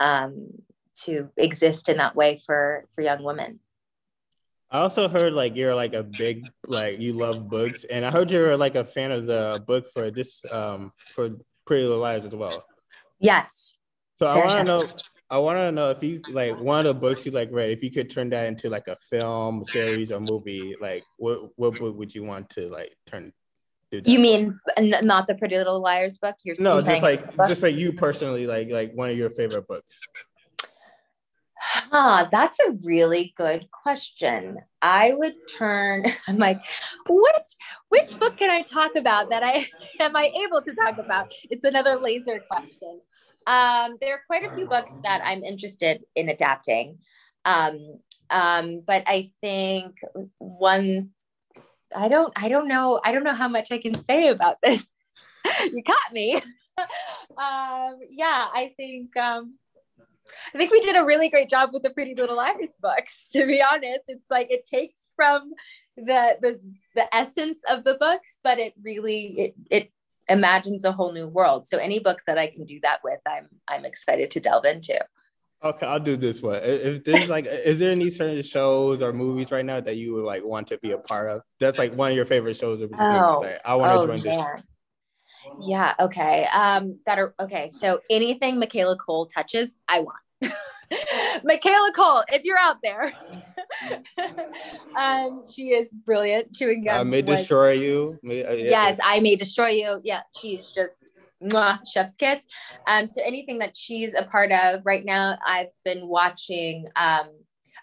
um, 0.00 0.48
to 1.04 1.30
exist 1.36 1.88
in 1.88 1.96
that 1.98 2.16
way 2.16 2.40
for 2.44 2.86
for 2.94 3.02
young 3.02 3.22
women. 3.22 3.60
I 4.70 4.80
also 4.80 5.08
heard 5.08 5.32
like 5.32 5.54
you're 5.56 5.74
like 5.74 5.94
a 5.94 6.02
big 6.02 6.48
like 6.66 6.98
you 6.98 7.12
love 7.12 7.48
books, 7.48 7.84
and 7.84 8.04
I 8.04 8.10
heard 8.10 8.30
you're 8.30 8.56
like 8.56 8.74
a 8.74 8.84
fan 8.84 9.12
of 9.12 9.26
the 9.26 9.62
book 9.66 9.88
for 9.88 10.10
this 10.10 10.44
um 10.50 10.92
for 11.14 11.30
Pretty 11.64 11.84
Little 11.84 12.00
Liars 12.00 12.26
as 12.26 12.34
well. 12.34 12.64
Yes. 13.20 13.76
So 14.18 14.26
I 14.26 14.38
want 14.44 14.58
to 14.58 14.64
know 14.64 14.88
I 15.28 15.38
want 15.38 15.58
to 15.58 15.72
know 15.72 15.90
if 15.90 16.02
you 16.02 16.22
like 16.28 16.58
one 16.60 16.80
of 16.80 16.84
the 16.84 16.94
books 16.94 17.26
you 17.26 17.32
like 17.32 17.48
read, 17.50 17.70
if 17.70 17.82
you 17.82 17.90
could 17.90 18.08
turn 18.08 18.30
that 18.30 18.46
into 18.46 18.70
like 18.70 18.86
a 18.86 18.96
film, 18.96 19.64
series, 19.64 20.12
or 20.12 20.20
movie, 20.20 20.76
like 20.80 21.02
what 21.16 21.50
what 21.56 21.78
book 21.78 21.96
would 21.96 22.14
you 22.14 22.22
want 22.22 22.48
to 22.50 22.68
like 22.68 22.96
turn? 23.06 23.32
You 23.90 24.18
mean 24.18 24.58
not 24.78 25.26
the 25.26 25.34
Pretty 25.34 25.56
Little 25.56 25.80
Liars 25.80 26.18
book? 26.18 26.36
You're 26.44 26.56
no, 26.58 26.80
just 26.80 27.02
like 27.02 27.36
just 27.46 27.62
like 27.62 27.74
you 27.74 27.92
personally, 27.92 28.46
like 28.46 28.70
like 28.70 28.92
one 28.94 29.10
of 29.10 29.16
your 29.16 29.30
favorite 29.30 29.66
books. 29.66 30.00
Huh, 31.58 32.28
that's 32.30 32.58
a 32.60 32.72
really 32.84 33.32
good 33.36 33.68
question. 33.70 34.58
I 34.82 35.14
would 35.14 35.34
turn. 35.56 36.04
I'm 36.28 36.38
like, 36.38 36.60
which 37.08 37.56
which 37.88 38.18
book 38.18 38.36
can 38.36 38.50
I 38.50 38.62
talk 38.62 38.96
about 38.96 39.30
that 39.30 39.42
I 39.42 39.66
am 40.00 40.14
I 40.14 40.30
able 40.44 40.62
to 40.62 40.74
talk 40.74 40.98
about? 40.98 41.32
It's 41.50 41.64
another 41.64 41.96
laser 41.96 42.40
question. 42.48 43.00
Um, 43.46 43.96
there 44.00 44.14
are 44.14 44.22
quite 44.26 44.44
a 44.44 44.54
few 44.54 44.66
books 44.66 44.90
that 45.04 45.22
I'm 45.24 45.44
interested 45.44 46.04
in 46.14 46.28
adapting. 46.28 46.98
Um, 47.44 48.00
um, 48.28 48.82
but 48.84 49.04
I 49.06 49.30
think 49.40 49.94
one, 50.38 51.10
I 51.94 52.08
don't, 52.08 52.32
I 52.34 52.48
don't 52.48 52.66
know, 52.66 53.00
I 53.04 53.12
don't 53.12 53.24
know 53.24 53.34
how 53.34 53.48
much 53.48 53.70
I 53.70 53.78
can 53.78 53.98
say 53.98 54.28
about 54.28 54.56
this. 54.62 54.88
you 55.72 55.82
caught 55.84 56.12
me. 56.12 56.34
um, 57.38 57.98
yeah, 58.10 58.48
I 58.52 58.72
think, 58.76 59.16
um, 59.16 59.54
I 60.52 60.58
think 60.58 60.72
we 60.72 60.80
did 60.80 60.96
a 60.96 61.04
really 61.04 61.28
great 61.28 61.48
job 61.48 61.70
with 61.72 61.82
the 61.82 61.90
Pretty 61.90 62.14
Little 62.14 62.36
Liars 62.36 62.74
books. 62.80 63.28
To 63.30 63.46
be 63.46 63.62
honest, 63.62 64.04
it's 64.08 64.30
like 64.30 64.48
it 64.50 64.66
takes 64.66 65.00
from 65.14 65.52
the 65.96 66.36
the 66.40 66.60
the 66.94 67.14
essence 67.14 67.60
of 67.68 67.84
the 67.84 67.94
books, 67.94 68.38
but 68.42 68.58
it 68.58 68.74
really 68.82 69.38
it 69.38 69.54
it 69.70 69.92
imagines 70.28 70.84
a 70.84 70.92
whole 70.92 71.12
new 71.12 71.26
world. 71.26 71.66
So 71.66 71.78
any 71.78 71.98
book 71.98 72.22
that 72.26 72.38
I 72.38 72.48
can 72.48 72.64
do 72.64 72.80
that 72.82 73.00
with, 73.04 73.20
I'm 73.26 73.48
I'm 73.68 73.84
excited 73.84 74.30
to 74.32 74.40
delve 74.40 74.64
into. 74.64 74.98
Okay, 75.64 75.86
I'll 75.86 75.98
do 75.98 76.16
this 76.16 76.42
one. 76.42 76.60
If 76.62 77.04
there's 77.04 77.28
like, 77.28 77.46
is 77.46 77.78
there 77.78 77.90
any 77.90 78.10
certain 78.10 78.42
shows 78.42 79.00
or 79.02 79.12
movies 79.12 79.50
right 79.50 79.64
now 79.64 79.80
that 79.80 79.96
you 79.96 80.14
would 80.14 80.24
like 80.24 80.44
want 80.44 80.68
to 80.68 80.78
be 80.78 80.92
a 80.92 80.98
part 80.98 81.30
of? 81.30 81.42
That's 81.60 81.78
like 81.78 81.94
one 81.94 82.10
of 82.10 82.16
your 82.16 82.26
favorite 82.26 82.56
shows. 82.56 82.80
Or 82.82 82.88
oh, 82.98 83.40
like, 83.40 83.60
I 83.64 83.74
want 83.76 83.92
to 83.92 83.98
oh, 83.98 84.06
join 84.06 84.22
this. 84.22 84.62
Yeah. 85.60 85.94
Okay. 85.98 86.46
Um. 86.52 86.98
That 87.06 87.18
are 87.18 87.34
okay. 87.40 87.70
So 87.70 88.00
anything 88.10 88.58
Michaela 88.58 88.96
Coel 88.96 89.26
touches, 89.26 89.76
I 89.88 90.00
want. 90.00 90.18
Michaela 91.44 91.92
Coel, 91.94 92.24
if 92.28 92.44
you're 92.44 92.58
out 92.58 92.76
there, 92.82 93.12
um, 94.96 95.42
she 95.52 95.68
is 95.68 95.92
brilliant. 95.92 96.54
Chewing 96.54 96.84
gum. 96.84 96.94
I 96.94 97.04
may 97.04 97.22
was, 97.22 97.38
destroy 97.38 97.72
you. 97.72 98.18
May, 98.22 98.44
uh, 98.44 98.52
yes, 98.52 98.98
I 99.02 99.20
may 99.20 99.36
destroy 99.36 99.68
you. 99.68 100.00
Yeah, 100.04 100.22
she's 100.38 100.70
just 100.70 101.04
mwah, 101.42 101.78
chef's 101.86 102.16
kiss. 102.16 102.46
Um, 102.86 103.08
so 103.08 103.20
anything 103.24 103.58
that 103.58 103.76
she's 103.76 104.14
a 104.14 104.22
part 104.22 104.52
of 104.52 104.80
right 104.84 105.04
now, 105.04 105.38
I've 105.46 105.72
been 105.84 106.06
watching. 106.06 106.86
Um, 106.96 107.30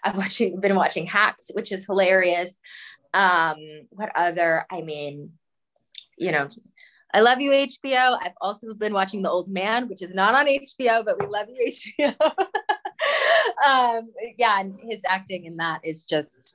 I've 0.02 0.16
watching 0.16 0.60
been 0.60 0.74
watching 0.74 1.06
Hacks, 1.06 1.50
which 1.54 1.72
is 1.72 1.86
hilarious. 1.86 2.58
Um, 3.12 3.56
what 3.90 4.10
other? 4.14 4.66
I 4.70 4.82
mean, 4.82 5.32
you 6.18 6.32
know, 6.32 6.48
I 7.12 7.20
love 7.20 7.40
you, 7.40 7.52
HBO. 7.52 8.18
I've 8.20 8.32
also 8.40 8.74
been 8.74 8.92
watching 8.92 9.22
The 9.22 9.30
Old 9.30 9.48
Man, 9.48 9.88
which 9.88 10.02
is 10.02 10.12
not 10.14 10.34
on 10.34 10.46
HBO, 10.46 11.04
but 11.04 11.20
we 11.20 11.26
love 11.26 11.46
you, 11.48 11.70
HBO. 12.00 12.14
um, 13.66 14.10
yeah, 14.36 14.60
and 14.60 14.78
his 14.80 15.02
acting 15.06 15.44
in 15.44 15.56
that 15.56 15.80
is 15.84 16.04
just 16.04 16.54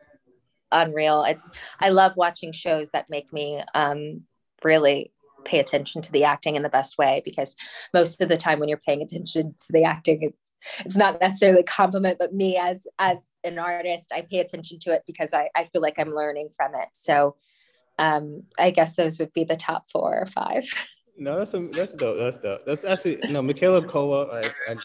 unreal. 0.72 1.24
It's 1.24 1.50
I 1.80 1.90
love 1.90 2.16
watching 2.16 2.52
shows 2.52 2.90
that 2.92 3.10
make 3.10 3.32
me 3.34 3.62
um, 3.74 4.22
really 4.64 5.12
pay 5.46 5.60
attention 5.60 6.02
to 6.02 6.12
the 6.12 6.26
acting 6.26 6.56
in 6.56 6.64
the 6.64 6.70
best 6.70 6.98
way 6.98 7.22
because 7.24 7.56
most 7.94 8.22
of 8.22 8.30
the 8.30 8.38
time 8.38 8.60
when 8.60 8.70
you're 8.70 8.78
paying 8.78 9.02
attention 9.02 9.56
to 9.60 9.72
the 9.72 9.84
acting, 9.84 10.22
it's 10.22 10.50
it's 10.86 10.98
not 10.98 11.22
necessarily 11.22 11.62
a 11.62 11.64
compliment, 11.64 12.18
but 12.20 12.34
me 12.34 12.58
as 12.58 12.86
as 13.00 13.34
an 13.44 13.60
artist, 13.60 14.12
I 14.14 14.22
pay 14.22 14.40
attention 14.40 14.80
to 14.82 14.94
it 14.94 15.04
because 15.08 15.34
I, 15.34 15.50
I 15.56 15.66
feel 15.66 15.82
like 15.82 15.98
I'm 15.98 16.14
learning 16.14 16.50
from 16.58 16.76
it. 16.76 16.90
So 16.94 17.36
um, 17.98 18.44
I 18.58 18.72
guess 18.72 18.96
those 18.96 19.20
would 19.20 19.34
be 19.34 19.44
the 19.44 19.58
top 19.58 19.90
four 19.92 20.20
or 20.22 20.26
five. 20.26 20.66
No, 21.18 21.38
that's 21.38 21.54
a, 21.54 21.68
that's 21.74 21.94
dope. 21.94 22.18
That's 22.18 22.38
dope. 22.38 22.66
That's 22.66 22.86
actually 22.86 23.18
no 23.30 23.42
Michaela 23.42 23.82
Coel. 23.82 24.32
I, 24.32 24.52
I 24.70 24.78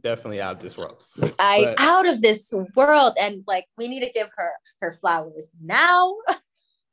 definitely 0.00 0.40
out 0.40 0.56
of 0.56 0.60
this 0.60 0.76
world. 0.76 1.02
I 1.38 1.64
but, 1.64 1.74
out 1.78 2.06
of 2.06 2.20
this 2.20 2.52
world, 2.74 3.14
and 3.18 3.44
like 3.46 3.66
we 3.76 3.88
need 3.88 4.00
to 4.00 4.12
give 4.12 4.28
her 4.36 4.50
her 4.80 4.96
flowers 5.00 5.48
now. 5.60 6.16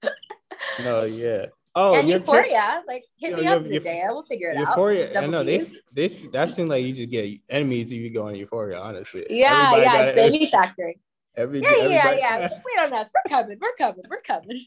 no, 0.80 1.04
yeah. 1.04 1.48
Oh, 1.76 1.96
and 1.96 2.10
Euphoria, 2.10 2.84
like 2.88 3.06
hit 3.18 3.38
me 3.38 3.46
up 3.46 3.64
today. 3.64 4.04
I 4.08 4.12
will 4.12 4.24
figure 4.24 4.50
it 4.50 4.58
Euphoria, 4.58 5.06
out. 5.06 5.08
Euphoria, 5.08 5.22
I 5.22 5.28
know 5.28 5.44
they 5.44 5.66
this 5.94 6.26
that 6.34 6.52
seems 6.52 6.70
like 6.70 6.84
you 6.84 6.94
just 6.94 7.10
get 7.10 7.40
enemies 7.50 7.92
if 7.92 8.00
you 8.00 8.10
go 8.10 8.28
on 8.28 8.36
Euphoria. 8.36 8.80
Honestly, 8.80 9.26
yeah, 9.30 9.72
everybody 9.72 9.84
yeah, 9.84 10.04
it's 10.06 10.18
Emmy 10.20 10.50
Factory. 10.50 11.00
Every, 11.38 11.62
yeah, 11.62 11.88
yeah, 11.88 12.16
yeah. 12.16 12.50
Wait 12.50 12.84
on 12.84 12.94
us. 12.94 13.10
We're 13.14 13.30
coming. 13.30 13.58
We're 13.62 13.76
coming. 13.78 14.04
We're 14.10 14.22
coming. 14.22 14.66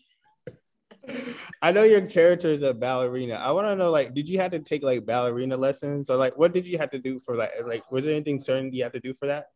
I 1.60 1.72
know 1.72 1.82
your 1.82 2.02
character 2.02 2.48
is 2.48 2.62
a 2.62 2.74
ballerina. 2.74 3.34
I 3.34 3.50
want 3.52 3.66
to 3.66 3.76
know, 3.76 3.90
like, 3.90 4.14
did 4.14 4.28
you 4.28 4.38
have 4.38 4.52
to 4.52 4.60
take 4.60 4.82
like 4.82 5.04
ballerina 5.04 5.56
lessons, 5.56 6.10
or 6.10 6.16
like, 6.16 6.36
what 6.36 6.52
did 6.52 6.66
you 6.66 6.78
have 6.78 6.90
to 6.90 6.98
do 6.98 7.20
for 7.20 7.36
that? 7.36 7.52
Like, 7.66 7.90
was 7.90 8.04
there 8.04 8.14
anything 8.14 8.38
certain 8.38 8.72
you 8.72 8.82
had 8.82 8.92
to 8.92 9.00
do 9.00 9.12
for 9.12 9.26
that? 9.26 9.46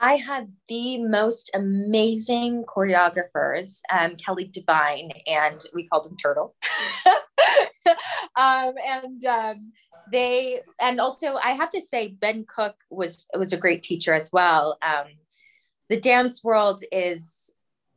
I 0.00 0.16
had 0.16 0.52
the 0.68 0.98
most 0.98 1.50
amazing 1.54 2.64
choreographers, 2.64 3.80
um, 3.90 4.16
Kelly 4.16 4.44
Devine, 4.52 5.10
and 5.26 5.62
we 5.74 5.88
called 5.88 6.06
him 6.06 6.16
Turtle. 6.18 6.54
um, 8.36 8.74
and 8.86 9.24
um, 9.24 9.72
they, 10.12 10.60
and 10.80 11.00
also 11.00 11.36
I 11.36 11.52
have 11.52 11.70
to 11.70 11.80
say, 11.80 12.08
Ben 12.08 12.44
Cook 12.46 12.76
was 12.90 13.26
was 13.36 13.52
a 13.52 13.56
great 13.56 13.82
teacher 13.82 14.12
as 14.12 14.30
well. 14.32 14.76
Um, 14.82 15.06
the 15.88 16.00
dance 16.00 16.44
world 16.44 16.82
is 16.92 17.45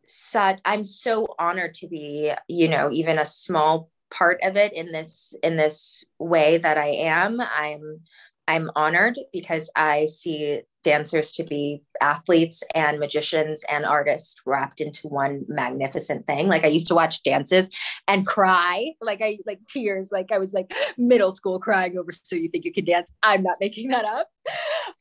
such. 0.09 0.59
I'm 0.65 0.83
so 0.83 1.27
honored 1.37 1.73
to 1.75 1.87
be, 1.87 2.33
you 2.47 2.67
know, 2.67 2.91
even 2.91 3.19
a 3.19 3.25
small 3.25 3.89
part 4.11 4.39
of 4.43 4.55
it 4.55 4.73
in 4.73 4.91
this 4.91 5.33
in 5.43 5.55
this 5.55 6.03
way 6.17 6.57
that 6.57 6.77
I 6.77 6.89
am. 6.89 7.39
I'm 7.41 8.01
I'm 8.47 8.71
honored 8.75 9.19
because 9.31 9.69
I 9.75 10.07
see 10.07 10.61
dancers 10.83 11.31
to 11.33 11.43
be 11.43 11.83
athletes 12.01 12.63
and 12.73 12.99
magicians 12.99 13.63
and 13.69 13.85
artists 13.85 14.37
wrapped 14.45 14.81
into 14.81 15.07
one 15.07 15.45
magnificent 15.47 16.25
thing. 16.25 16.47
Like 16.47 16.63
I 16.63 16.67
used 16.67 16.87
to 16.87 16.95
watch 16.95 17.21
dances 17.21 17.69
and 18.07 18.25
cry, 18.25 18.93
like 19.01 19.21
I 19.21 19.37
like 19.45 19.59
tears, 19.69 20.09
like 20.11 20.31
I 20.31 20.39
was 20.39 20.53
like 20.53 20.73
middle 20.97 21.31
school 21.31 21.59
crying 21.59 21.97
over 21.97 22.11
So 22.11 22.35
You 22.35 22.49
Think 22.49 22.65
You 22.65 22.73
Can 22.73 22.85
Dance. 22.85 23.13
I'm 23.21 23.43
not 23.43 23.57
making 23.59 23.89
that 23.89 24.05
up. 24.05 24.29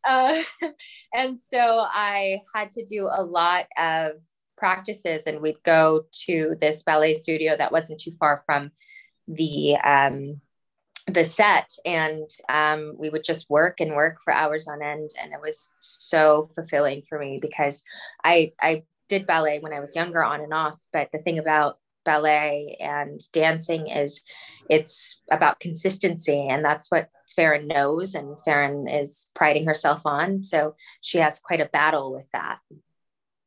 Uh, 0.06 0.42
and 1.14 1.40
so 1.40 1.58
I 1.58 2.40
had 2.54 2.70
to 2.72 2.84
do 2.84 3.08
a 3.10 3.22
lot 3.22 3.66
of 3.78 4.12
practices 4.58 5.26
and 5.26 5.40
we'd 5.40 5.62
go 5.64 6.04
to 6.26 6.56
this 6.60 6.82
ballet 6.82 7.14
studio 7.14 7.56
that 7.56 7.72
wasn't 7.72 8.00
too 8.00 8.12
far 8.18 8.42
from 8.46 8.70
the 9.26 9.76
um, 9.76 10.40
the 11.06 11.24
set 11.24 11.70
and 11.84 12.30
um, 12.48 12.94
we 12.98 13.08
would 13.08 13.24
just 13.24 13.48
work 13.48 13.80
and 13.80 13.94
work 13.94 14.18
for 14.22 14.32
hours 14.32 14.68
on 14.68 14.82
end 14.82 15.10
and 15.20 15.32
it 15.32 15.40
was 15.40 15.70
so 15.78 16.50
fulfilling 16.54 17.02
for 17.08 17.18
me 17.18 17.38
because 17.40 17.82
i 18.24 18.52
i 18.60 18.82
did 19.08 19.26
ballet 19.26 19.58
when 19.60 19.72
i 19.72 19.80
was 19.80 19.96
younger 19.96 20.22
on 20.22 20.40
and 20.40 20.52
off 20.52 20.78
but 20.92 21.08
the 21.12 21.18
thing 21.18 21.38
about 21.38 21.78
ballet 22.04 22.76
and 22.80 23.20
dancing 23.32 23.88
is 23.88 24.20
it's 24.68 25.20
about 25.30 25.60
consistency 25.60 26.46
and 26.48 26.64
that's 26.64 26.90
what 26.90 27.08
faran 27.36 27.66
knows 27.66 28.14
and 28.14 28.36
faran 28.46 28.86
is 28.88 29.28
priding 29.34 29.66
herself 29.66 30.02
on 30.04 30.42
so 30.42 30.74
she 31.00 31.18
has 31.18 31.38
quite 31.38 31.60
a 31.60 31.66
battle 31.66 32.12
with 32.12 32.26
that 32.32 32.58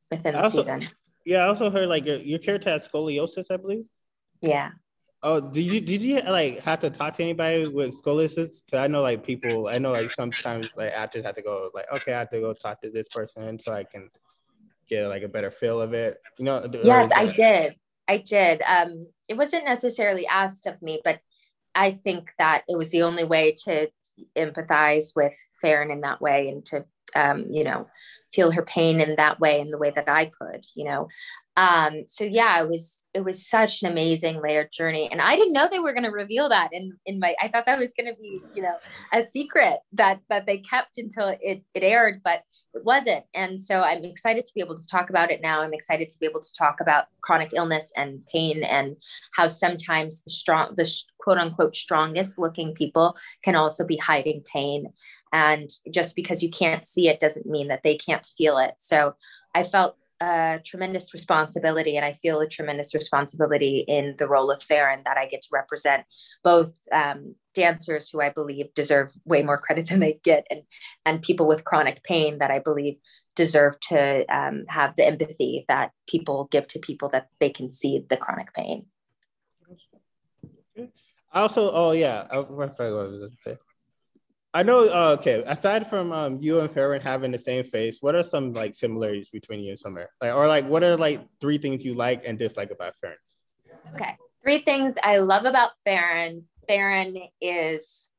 within 0.09 0.33
the 0.33 0.43
also, 0.43 0.59
season 0.59 0.87
yeah 1.25 1.43
i 1.43 1.47
also 1.47 1.69
heard 1.69 1.87
like 1.87 2.05
your, 2.05 2.17
your 2.17 2.39
character 2.39 2.69
had 2.69 2.81
scoliosis 2.81 3.45
i 3.51 3.57
believe 3.57 3.85
yeah 4.41 4.71
Oh, 5.23 5.39
did 5.39 5.61
you 5.61 5.81
did 5.81 6.01
you 6.01 6.19
like 6.21 6.61
have 6.61 6.79
to 6.79 6.89
talk 6.89 7.13
to 7.15 7.23
anybody 7.23 7.67
with 7.67 7.91
scoliosis? 7.91 8.65
Because 8.65 8.79
I 8.79 8.87
know 8.87 9.03
like 9.03 9.23
people, 9.23 9.67
I 9.67 9.77
know 9.77 9.91
like 9.91 10.09
sometimes 10.09 10.71
like 10.75 10.91
actors 10.93 11.23
have 11.25 11.35
to 11.35 11.43
go 11.43 11.69
like, 11.75 11.85
okay, 11.93 12.13
I 12.13 12.19
have 12.19 12.31
to 12.31 12.39
go 12.39 12.53
talk 12.53 12.81
to 12.81 12.89
this 12.89 13.07
person 13.07 13.59
so 13.59 13.71
I 13.71 13.83
can 13.83 14.09
get 14.89 15.07
like 15.07 15.21
a 15.21 15.27
better 15.27 15.51
feel 15.51 15.79
of 15.79 15.93
it. 15.93 16.17
You 16.39 16.45
know? 16.45 16.67
Yes, 16.83 17.11
I 17.15 17.27
did. 17.27 17.75
I 18.07 18.17
did. 18.17 18.63
Um, 18.65 19.07
it 19.27 19.37
wasn't 19.37 19.65
necessarily 19.65 20.25
asked 20.25 20.65
of 20.65 20.81
me, 20.81 21.01
but 21.03 21.19
I 21.75 21.91
think 21.91 22.31
that 22.39 22.63
it 22.67 22.75
was 22.75 22.89
the 22.89 23.03
only 23.03 23.23
way 23.23 23.55
to 23.65 23.89
empathize 24.35 25.15
with 25.15 25.35
Faran 25.63 25.91
in 25.91 26.01
that 26.01 26.19
way 26.19 26.49
and 26.49 26.65
to, 26.65 26.83
um, 27.15 27.45
you 27.51 27.63
know, 27.63 27.87
feel 28.33 28.51
her 28.51 28.63
pain 28.63 29.01
in 29.01 29.15
that 29.15 29.39
way 29.39 29.59
in 29.59 29.71
the 29.71 29.77
way 29.77 29.91
that 29.95 30.09
I 30.09 30.25
could, 30.25 30.65
you 30.75 30.85
know. 30.85 31.07
Um, 31.57 32.03
so 32.07 32.23
yeah, 32.23 32.63
it 32.63 32.69
was 32.69 33.01
it 33.13 33.25
was 33.25 33.47
such 33.47 33.81
an 33.81 33.91
amazing 33.91 34.41
layered 34.41 34.71
journey. 34.71 35.09
And 35.11 35.21
I 35.21 35.35
didn't 35.35 35.53
know 35.53 35.67
they 35.69 35.79
were 35.79 35.93
gonna 35.93 36.11
reveal 36.11 36.49
that 36.49 36.69
in 36.71 36.97
in 37.05 37.19
my 37.19 37.35
I 37.41 37.49
thought 37.49 37.65
that 37.65 37.79
was 37.79 37.93
gonna 37.97 38.15
be, 38.15 38.41
you 38.55 38.61
know, 38.61 38.77
a 39.13 39.23
secret 39.25 39.79
that 39.93 40.21
that 40.29 40.45
they 40.45 40.59
kept 40.59 40.97
until 40.97 41.27
it 41.27 41.63
it 41.73 41.83
aired, 41.83 42.21
but 42.23 42.43
it 42.73 42.85
wasn't. 42.85 43.25
And 43.33 43.59
so 43.59 43.81
I'm 43.81 44.05
excited 44.05 44.45
to 44.45 44.53
be 44.53 44.61
able 44.61 44.77
to 44.77 44.87
talk 44.87 45.09
about 45.09 45.29
it 45.29 45.41
now. 45.41 45.61
I'm 45.61 45.73
excited 45.73 46.09
to 46.09 46.19
be 46.19 46.25
able 46.25 46.39
to 46.39 46.53
talk 46.53 46.79
about 46.79 47.07
chronic 47.19 47.51
illness 47.53 47.91
and 47.97 48.25
pain 48.27 48.63
and 48.63 48.95
how 49.33 49.49
sometimes 49.49 50.23
the 50.23 50.31
strong 50.31 50.75
the 50.77 50.89
quote 51.19 51.37
unquote 51.37 51.75
strongest 51.75 52.37
looking 52.37 52.73
people 52.73 53.17
can 53.43 53.55
also 53.55 53.85
be 53.85 53.97
hiding 53.97 54.41
pain 54.51 54.85
and 55.31 55.69
just 55.89 56.15
because 56.15 56.43
you 56.43 56.49
can't 56.49 56.85
see 56.85 57.07
it 57.07 57.19
doesn't 57.19 57.45
mean 57.45 57.69
that 57.69 57.83
they 57.83 57.97
can't 57.97 58.25
feel 58.25 58.57
it. 58.57 58.75
So 58.79 59.15
I 59.55 59.63
felt 59.63 59.95
a 60.21 60.59
tremendous 60.63 61.13
responsibility, 61.13 61.97
and 61.97 62.05
I 62.05 62.13
feel 62.13 62.39
a 62.41 62.47
tremendous 62.47 62.93
responsibility 62.93 63.83
in 63.87 64.15
the 64.19 64.27
role 64.27 64.51
of 64.51 64.61
Faran 64.61 65.03
that 65.05 65.17
I 65.17 65.27
get 65.27 65.41
to 65.43 65.49
represent 65.51 66.03
both 66.43 66.73
um, 66.91 67.35
dancers 67.55 68.09
who 68.09 68.21
I 68.21 68.29
believe 68.29 68.73
deserve 68.75 69.11
way 69.25 69.41
more 69.41 69.57
credit 69.57 69.87
than 69.87 69.99
they 69.99 70.19
get, 70.23 70.45
and 70.49 70.61
and 71.05 71.21
people 71.21 71.47
with 71.47 71.63
chronic 71.63 72.03
pain 72.03 72.37
that 72.37 72.51
I 72.51 72.59
believe 72.59 72.97
deserve 73.35 73.79
to 73.79 74.25
um, 74.33 74.65
have 74.67 74.95
the 74.95 75.07
empathy 75.07 75.65
that 75.67 75.91
people 76.07 76.47
give 76.51 76.67
to 76.67 76.79
people 76.79 77.09
that 77.09 77.29
they 77.39 77.49
can 77.49 77.71
see 77.71 78.05
the 78.09 78.17
chronic 78.17 78.53
pain. 78.53 78.85
I 81.33 81.41
also, 81.41 81.71
oh 81.71 81.91
yeah, 81.91 82.27
I, 82.29 82.37
I 82.37 82.39
I 82.39 82.43
going 82.43 82.69
to 82.69 83.31
say. 83.41 83.57
I 84.53 84.63
know. 84.63 84.87
Uh, 84.89 85.15
okay, 85.19 85.43
aside 85.45 85.87
from 85.87 86.11
um, 86.11 86.37
you 86.41 86.59
and 86.59 86.69
Faran 86.69 87.01
having 87.01 87.31
the 87.31 87.39
same 87.39 87.63
face, 87.63 87.99
what 88.01 88.15
are 88.15 88.23
some 88.23 88.53
like 88.53 88.75
similarities 88.75 89.29
between 89.29 89.61
you 89.61 89.69
and 89.69 89.79
Summer? 89.79 90.09
Like, 90.21 90.35
or 90.35 90.47
like, 90.47 90.67
what 90.67 90.83
are 90.83 90.97
like 90.97 91.21
three 91.39 91.57
things 91.57 91.85
you 91.85 91.93
like 91.93 92.27
and 92.27 92.37
dislike 92.37 92.71
about 92.71 92.93
Faran? 93.01 93.15
Okay, 93.95 94.17
three 94.43 94.61
things 94.61 94.95
I 95.01 95.17
love 95.17 95.45
about 95.45 95.71
Faran. 95.87 96.43
Faran 96.69 97.29
is 97.39 98.09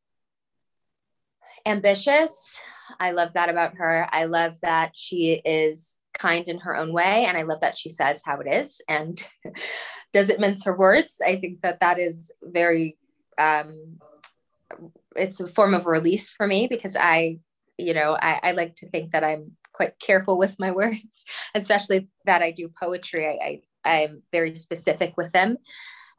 ambitious. 1.67 2.59
I 2.99 3.11
love 3.11 3.35
that 3.35 3.51
about 3.51 3.77
her. 3.77 4.09
I 4.11 4.25
love 4.25 4.59
that 4.63 4.93
she 4.95 5.41
is 5.45 5.99
kind 6.15 6.49
in 6.49 6.59
her 6.61 6.77
own 6.77 6.95
way, 6.95 7.27
and 7.27 7.37
I 7.37 7.43
love 7.43 7.61
that 7.61 7.77
she 7.77 7.91
says 7.91 8.23
how 8.25 8.41
it 8.41 8.47
is 8.47 8.81
and 8.89 9.23
doesn't 10.15 10.41
mince 10.41 10.65
her 10.65 10.77
words. 10.77 11.21
I 11.25 11.37
think 11.37 11.61
that 11.61 11.81
that 11.81 11.99
is 11.99 12.31
very 12.43 12.97
um, 13.37 13.99
it's 15.17 15.41
a 15.41 15.49
form 15.49 15.75
of 15.75 15.87
release 15.87 16.31
for 16.31 16.47
me 16.47 16.67
because 16.69 16.97
I, 16.97 17.39
you 17.79 17.95
know, 17.95 18.17
I, 18.21 18.41
I 18.43 18.53
like 18.53 18.77
to 18.77 18.89
think 18.89 19.13
that 19.13 19.25
I'm 19.25 19.53
quite 19.73 19.99
careful 19.99 20.39
with 20.39 20.59
my 20.59 20.71
words, 20.83 21.25
especially 21.55 22.09
that 22.27 22.43
I 22.43 22.53
do 22.53 22.69
poetry. 22.69 23.27
I, 23.27 23.31
I 23.31 23.63
I'm 23.85 24.23
very 24.31 24.55
specific 24.55 25.15
with 25.17 25.33
them. 25.33 25.59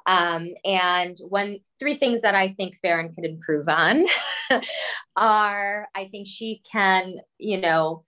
Um, 0.06 0.50
and 0.66 1.18
one, 1.20 1.60
three 1.80 1.98
things 1.98 2.22
that 2.22 2.36
I 2.36 2.54
think 2.54 2.78
Faran 2.84 3.16
could 3.16 3.24
improve 3.24 3.70
on 3.70 4.06
are 5.16 5.88
I 5.96 6.10
think 6.10 6.28
she 6.28 6.62
can, 6.70 7.16
you 7.38 7.62
know, 7.62 8.04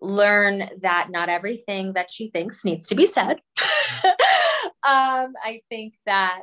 learn 0.00 0.70
that 0.82 1.08
not 1.10 1.28
everything 1.28 1.92
that 1.94 2.12
she 2.12 2.30
thinks 2.30 2.64
needs 2.64 2.86
to 2.86 2.94
be 2.94 3.06
said. 3.06 3.40
um, 4.82 5.34
I 5.44 5.60
think 5.68 5.94
that 6.06 6.40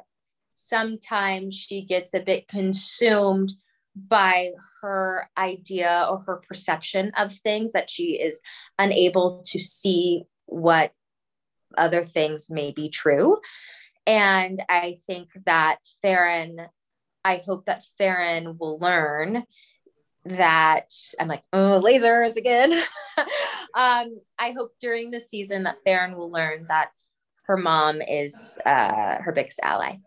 sometimes 0.53 1.55
she 1.55 1.83
gets 1.83 2.13
a 2.13 2.19
bit 2.19 2.47
consumed 2.47 3.53
by 3.95 4.51
her 4.81 5.29
idea 5.37 6.07
or 6.09 6.19
her 6.19 6.41
perception 6.47 7.11
of 7.17 7.33
things 7.33 7.73
that 7.73 7.89
she 7.89 8.19
is 8.21 8.41
unable 8.79 9.43
to 9.47 9.59
see 9.59 10.23
what 10.45 10.93
other 11.77 12.05
things 12.05 12.49
may 12.49 12.71
be 12.71 12.89
true. 12.89 13.37
And 14.07 14.61
I 14.67 14.99
think 15.07 15.29
that 15.45 15.79
Faran, 16.03 16.67
I 17.23 17.37
hope 17.37 17.65
that 17.65 17.83
Faran 17.99 18.57
will 18.57 18.79
learn 18.79 19.43
that 20.25 20.91
I'm 21.19 21.27
like, 21.27 21.43
oh, 21.53 21.81
lasers 21.83 22.35
again. 22.35 22.73
um, 23.75 24.19
I 24.39 24.51
hope 24.55 24.71
during 24.79 25.11
the 25.11 25.19
season 25.19 25.63
that 25.63 25.77
Faran 25.85 26.15
will 26.15 26.31
learn 26.31 26.65
that 26.67 26.91
her 27.45 27.57
mom 27.57 28.01
is 28.01 28.57
uh, 28.65 29.17
her 29.21 29.31
biggest 29.33 29.59
ally. 29.63 29.97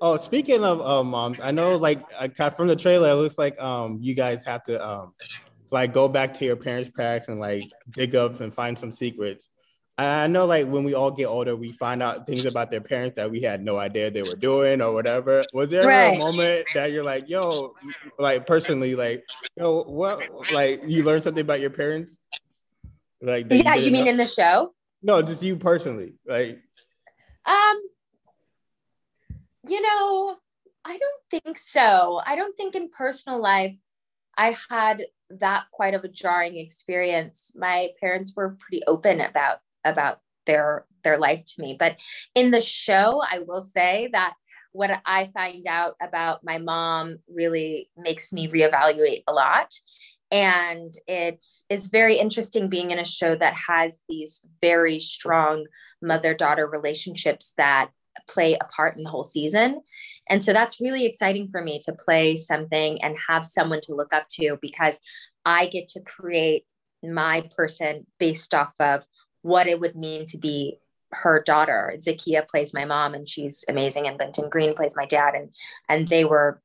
Oh, 0.00 0.16
speaking 0.16 0.64
of 0.64 0.80
uh, 0.80 1.04
moms, 1.04 1.40
I 1.40 1.50
know 1.50 1.76
like 1.76 2.02
from 2.56 2.68
the 2.68 2.76
trailer, 2.76 3.10
it 3.10 3.14
looks 3.14 3.38
like 3.38 3.60
um 3.60 3.98
you 4.00 4.14
guys 4.14 4.44
have 4.44 4.62
to 4.64 4.86
um 4.86 5.14
like 5.70 5.92
go 5.92 6.08
back 6.08 6.34
to 6.34 6.44
your 6.44 6.56
parents' 6.56 6.90
packs 6.94 7.28
and 7.28 7.40
like 7.40 7.64
dig 7.92 8.14
up 8.14 8.40
and 8.40 8.54
find 8.54 8.78
some 8.78 8.92
secrets. 8.92 9.48
I 9.96 10.26
know 10.26 10.44
like 10.44 10.66
when 10.66 10.82
we 10.82 10.94
all 10.94 11.12
get 11.12 11.26
older, 11.26 11.54
we 11.54 11.70
find 11.70 12.02
out 12.02 12.26
things 12.26 12.46
about 12.46 12.70
their 12.70 12.80
parents 12.80 13.16
that 13.16 13.30
we 13.30 13.40
had 13.40 13.62
no 13.62 13.76
idea 13.76 14.10
they 14.10 14.24
were 14.24 14.34
doing 14.34 14.82
or 14.82 14.92
whatever. 14.92 15.44
Was 15.52 15.70
there 15.70 15.86
right. 15.86 16.14
a 16.14 16.18
moment 16.18 16.66
that 16.74 16.90
you're 16.90 17.04
like, 17.04 17.28
yo, 17.28 17.74
like 18.18 18.44
personally, 18.46 18.96
like, 18.96 19.24
yo, 19.56 19.84
what 19.84 20.52
like 20.52 20.82
you 20.86 21.04
learned 21.04 21.22
something 21.22 21.42
about 21.42 21.60
your 21.60 21.70
parents? 21.70 22.18
Like 23.22 23.46
Yeah, 23.50 23.76
you, 23.76 23.84
you 23.84 23.90
mean 23.92 24.06
know? 24.06 24.10
in 24.10 24.16
the 24.16 24.26
show? 24.26 24.74
No, 25.00 25.22
just 25.22 25.42
you 25.42 25.56
personally. 25.56 26.14
Like 26.26 26.60
um 27.46 27.80
you 29.66 29.80
know, 29.80 30.36
I 30.84 30.98
don't 30.98 31.42
think 31.44 31.58
so. 31.58 32.20
I 32.24 32.36
don't 32.36 32.56
think 32.56 32.74
in 32.74 32.90
personal 32.90 33.40
life 33.40 33.74
I 34.36 34.56
had 34.68 35.04
that 35.30 35.64
quite 35.72 35.94
of 35.94 36.04
a 36.04 36.08
jarring 36.08 36.56
experience. 36.58 37.52
My 37.54 37.90
parents 38.00 38.32
were 38.36 38.56
pretty 38.60 38.82
open 38.86 39.20
about 39.20 39.58
about 39.84 40.20
their 40.46 40.86
their 41.02 41.18
life 41.18 41.44
to 41.44 41.62
me, 41.62 41.76
but 41.78 41.96
in 42.34 42.50
the 42.50 42.60
show, 42.60 43.22
I 43.22 43.40
will 43.40 43.62
say 43.62 44.08
that 44.12 44.34
what 44.72 44.90
I 45.06 45.30
find 45.32 45.66
out 45.66 45.94
about 46.02 46.42
my 46.42 46.58
mom 46.58 47.18
really 47.32 47.90
makes 47.96 48.32
me 48.32 48.48
reevaluate 48.48 49.22
a 49.28 49.32
lot. 49.32 49.72
And 50.30 50.92
it's 51.06 51.64
it's 51.70 51.86
very 51.86 52.16
interesting 52.16 52.68
being 52.68 52.90
in 52.90 52.98
a 52.98 53.04
show 53.04 53.36
that 53.36 53.54
has 53.54 53.98
these 54.08 54.42
very 54.60 54.98
strong 54.98 55.66
mother 56.02 56.34
daughter 56.34 56.66
relationships 56.66 57.52
that 57.56 57.90
play 58.28 58.54
a 58.54 58.64
part 58.64 58.96
in 58.96 59.02
the 59.02 59.10
whole 59.10 59.24
season. 59.24 59.80
And 60.28 60.42
so 60.42 60.52
that's 60.52 60.80
really 60.80 61.06
exciting 61.06 61.48
for 61.50 61.62
me 61.62 61.80
to 61.84 61.92
play 61.92 62.36
something 62.36 63.02
and 63.02 63.16
have 63.28 63.44
someone 63.44 63.80
to 63.82 63.94
look 63.94 64.14
up 64.14 64.28
to 64.32 64.58
because 64.62 64.98
I 65.44 65.66
get 65.66 65.88
to 65.90 66.00
create 66.00 66.64
my 67.02 67.48
person 67.56 68.06
based 68.18 68.54
off 68.54 68.74
of 68.80 69.04
what 69.42 69.66
it 69.66 69.78
would 69.78 69.94
mean 69.94 70.26
to 70.26 70.38
be 70.38 70.78
her 71.12 71.42
daughter. 71.44 71.94
Zakiya 71.98 72.48
plays 72.48 72.74
my 72.74 72.84
mom 72.84 73.14
and 73.14 73.28
she's 73.28 73.64
amazing 73.68 74.06
and 74.06 74.18
Benton 74.18 74.48
Greene 74.48 74.74
plays 74.74 74.94
my 74.96 75.06
dad 75.06 75.34
and 75.34 75.50
and 75.88 76.08
they 76.08 76.24
were 76.24 76.62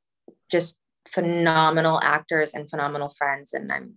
just 0.50 0.76
phenomenal 1.12 2.00
actors 2.02 2.54
and 2.54 2.70
phenomenal 2.70 3.14
friends 3.18 3.54
and 3.54 3.72
I'm 3.72 3.96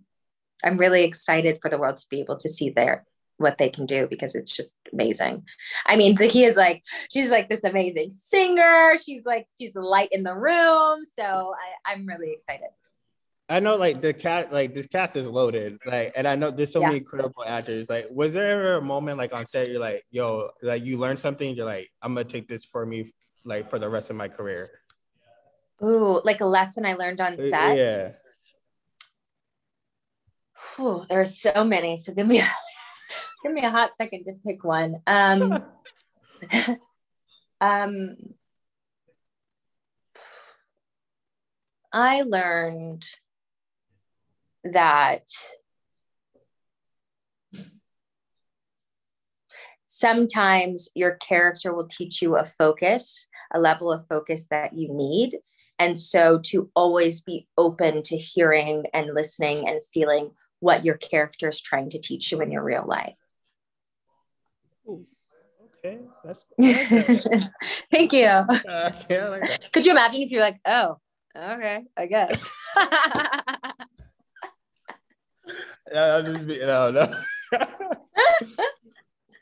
I'm 0.63 0.77
really 0.77 1.03
excited 1.03 1.59
for 1.61 1.69
the 1.69 1.77
world 1.77 1.97
to 1.97 2.05
be 2.09 2.21
able 2.21 2.37
to 2.37 2.49
see 2.49 2.69
their 2.69 3.05
what 3.37 3.57
they 3.57 3.69
can 3.69 3.85
do 3.85 4.07
because 4.07 4.35
it's 4.35 4.51
just 4.51 4.75
amazing. 4.91 5.43
I 5.85 5.95
mean, 5.95 6.15
Zakiya 6.15 6.47
is 6.47 6.55
like, 6.55 6.83
she's 7.09 7.29
like 7.29 7.49
this 7.49 7.63
amazing 7.63 8.11
singer. 8.11 8.95
She's 9.03 9.25
like, 9.25 9.47
she's 9.57 9.73
the 9.73 9.81
light 9.81 10.09
in 10.11 10.23
the 10.23 10.35
room. 10.35 11.03
So 11.17 11.23
I, 11.23 11.91
I'm 11.91 12.05
really 12.05 12.31
excited. 12.31 12.69
I 13.49 13.59
know 13.59 13.75
like 13.75 14.01
the 14.01 14.13
cat 14.13 14.53
like 14.53 14.73
this 14.73 14.87
cast 14.87 15.15
is 15.15 15.27
loaded. 15.27 15.77
Like 15.85 16.13
and 16.15 16.27
I 16.27 16.35
know 16.35 16.49
there's 16.49 16.71
so 16.71 16.79
yeah. 16.79 16.87
many 16.87 16.99
incredible 16.99 17.43
actors. 17.45 17.89
Like 17.89 18.07
was 18.09 18.33
there 18.33 18.49
ever 18.59 18.77
a 18.77 18.81
moment 18.81 19.17
like 19.17 19.33
on 19.33 19.45
set 19.45 19.69
you're 19.69 19.81
like, 19.81 20.03
yo, 20.11 20.49
like 20.61 20.85
you 20.85 20.97
learned 20.97 21.19
something, 21.19 21.53
you're 21.53 21.65
like, 21.65 21.91
I'm 22.01 22.13
gonna 22.13 22.23
take 22.23 22.47
this 22.47 22.63
for 22.63 22.85
me 22.85 23.11
like 23.43 23.69
for 23.69 23.79
the 23.79 23.89
rest 23.89 24.09
of 24.09 24.15
my 24.15 24.29
career. 24.29 24.71
Ooh, 25.83 26.21
like 26.23 26.39
a 26.39 26.45
lesson 26.45 26.85
I 26.85 26.93
learned 26.93 27.19
on 27.19 27.33
uh, 27.33 27.49
set. 27.49 27.77
Yeah. 27.77 28.11
Ooh, 30.79 31.05
there 31.09 31.19
are 31.19 31.25
so 31.25 31.63
many. 31.65 31.97
So 31.97 32.13
give 32.13 32.25
me 32.25 32.41
give 33.43 33.51
me 33.51 33.63
a 33.63 33.69
hot 33.69 33.91
second 33.97 34.25
to 34.25 34.33
pick 34.45 34.63
one. 34.63 35.01
Um, 35.05 35.63
um, 37.61 38.15
I 41.91 42.23
learned 42.23 43.05
that 44.63 45.23
sometimes 49.85 50.89
your 50.95 51.15
character 51.15 51.73
will 51.73 51.87
teach 51.87 52.21
you 52.21 52.37
a 52.37 52.45
focus, 52.45 53.27
a 53.53 53.59
level 53.59 53.91
of 53.91 54.07
focus 54.07 54.47
that 54.49 54.73
you 54.73 54.91
need. 54.91 55.37
And 55.77 55.99
so 55.99 56.39
to 56.45 56.71
always 56.75 57.21
be 57.21 57.47
open 57.57 58.01
to 58.03 58.17
hearing 58.17 58.85
and 58.93 59.13
listening 59.13 59.67
and 59.67 59.81
feeling 59.93 60.31
what 60.61 60.85
your 60.85 60.95
character 60.95 61.49
is 61.49 61.59
trying 61.59 61.89
to 61.89 61.99
teach 61.99 62.31
you 62.31 62.41
in 62.41 62.51
your 62.51 62.63
real 62.63 62.85
life. 62.87 63.15
Okay, 64.87 65.99
that's 66.23 66.45
Thank 67.91 68.13
you. 68.13 68.25
Uh, 68.67 68.91
yeah, 69.09 69.27
like 69.29 69.71
Could 69.71 69.85
you 69.85 69.91
imagine 69.91 70.21
if 70.21 70.31
you're 70.31 70.41
like, 70.41 70.59
oh, 70.65 70.97
okay, 71.35 71.81
I 71.97 72.05
guess. 72.05 72.57
I'm 75.95 76.25
just 76.25 76.47
being, 76.47 76.61
no, 76.61 76.91
no. 76.91 77.07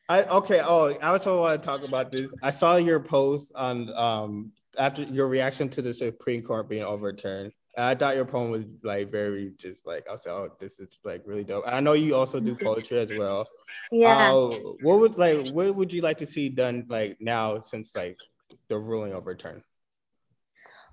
I 0.10 0.24
okay. 0.24 0.62
Oh, 0.64 0.90
I 1.02 1.08
also 1.10 1.40
want 1.40 1.62
to 1.62 1.66
talk 1.66 1.84
about 1.84 2.12
this. 2.12 2.34
I 2.44 2.52
saw 2.52 2.76
your 2.76 3.00
post 3.00 3.54
on 3.56 3.94
um 3.96 4.52
after 4.78 5.04
your 5.04 5.28
reaction 5.28 5.70
to 5.70 5.82
the 5.82 5.94
Supreme 5.94 6.42
Court 6.42 6.68
being 6.68 6.84
overturned. 6.84 7.54
I 7.84 7.96
thought 7.96 8.16
your 8.16 8.26
poem 8.26 8.52
was 8.52 8.66
like 8.84 9.10
very 9.10 9.54
just 9.58 9.86
like 9.86 10.06
I 10.08 10.12
was 10.12 10.26
like, 10.26 10.36
oh, 10.36 10.50
this 10.60 10.80
is 10.80 10.98
like 11.04 11.24
really 11.26 11.44
dope. 11.44 11.64
I 11.68 11.80
know 11.80 11.94
you 11.94 12.16
also 12.16 12.40
do 12.40 12.56
poetry 12.56 13.00
as 13.00 13.12
well. 13.12 13.48
Yeah. 13.92 14.34
Uh, 14.34 14.50
what 14.82 15.00
would 15.00 15.18
like 15.18 15.50
what 15.52 15.76
would 15.76 15.94
you 15.94 16.02
like 16.02 16.18
to 16.20 16.26
see 16.26 16.50
done 16.50 16.86
like 16.90 17.18
now 17.20 17.62
since 17.62 17.96
like 17.96 18.18
the 18.68 18.78
ruling 18.78 19.14
overturned? 19.14 19.64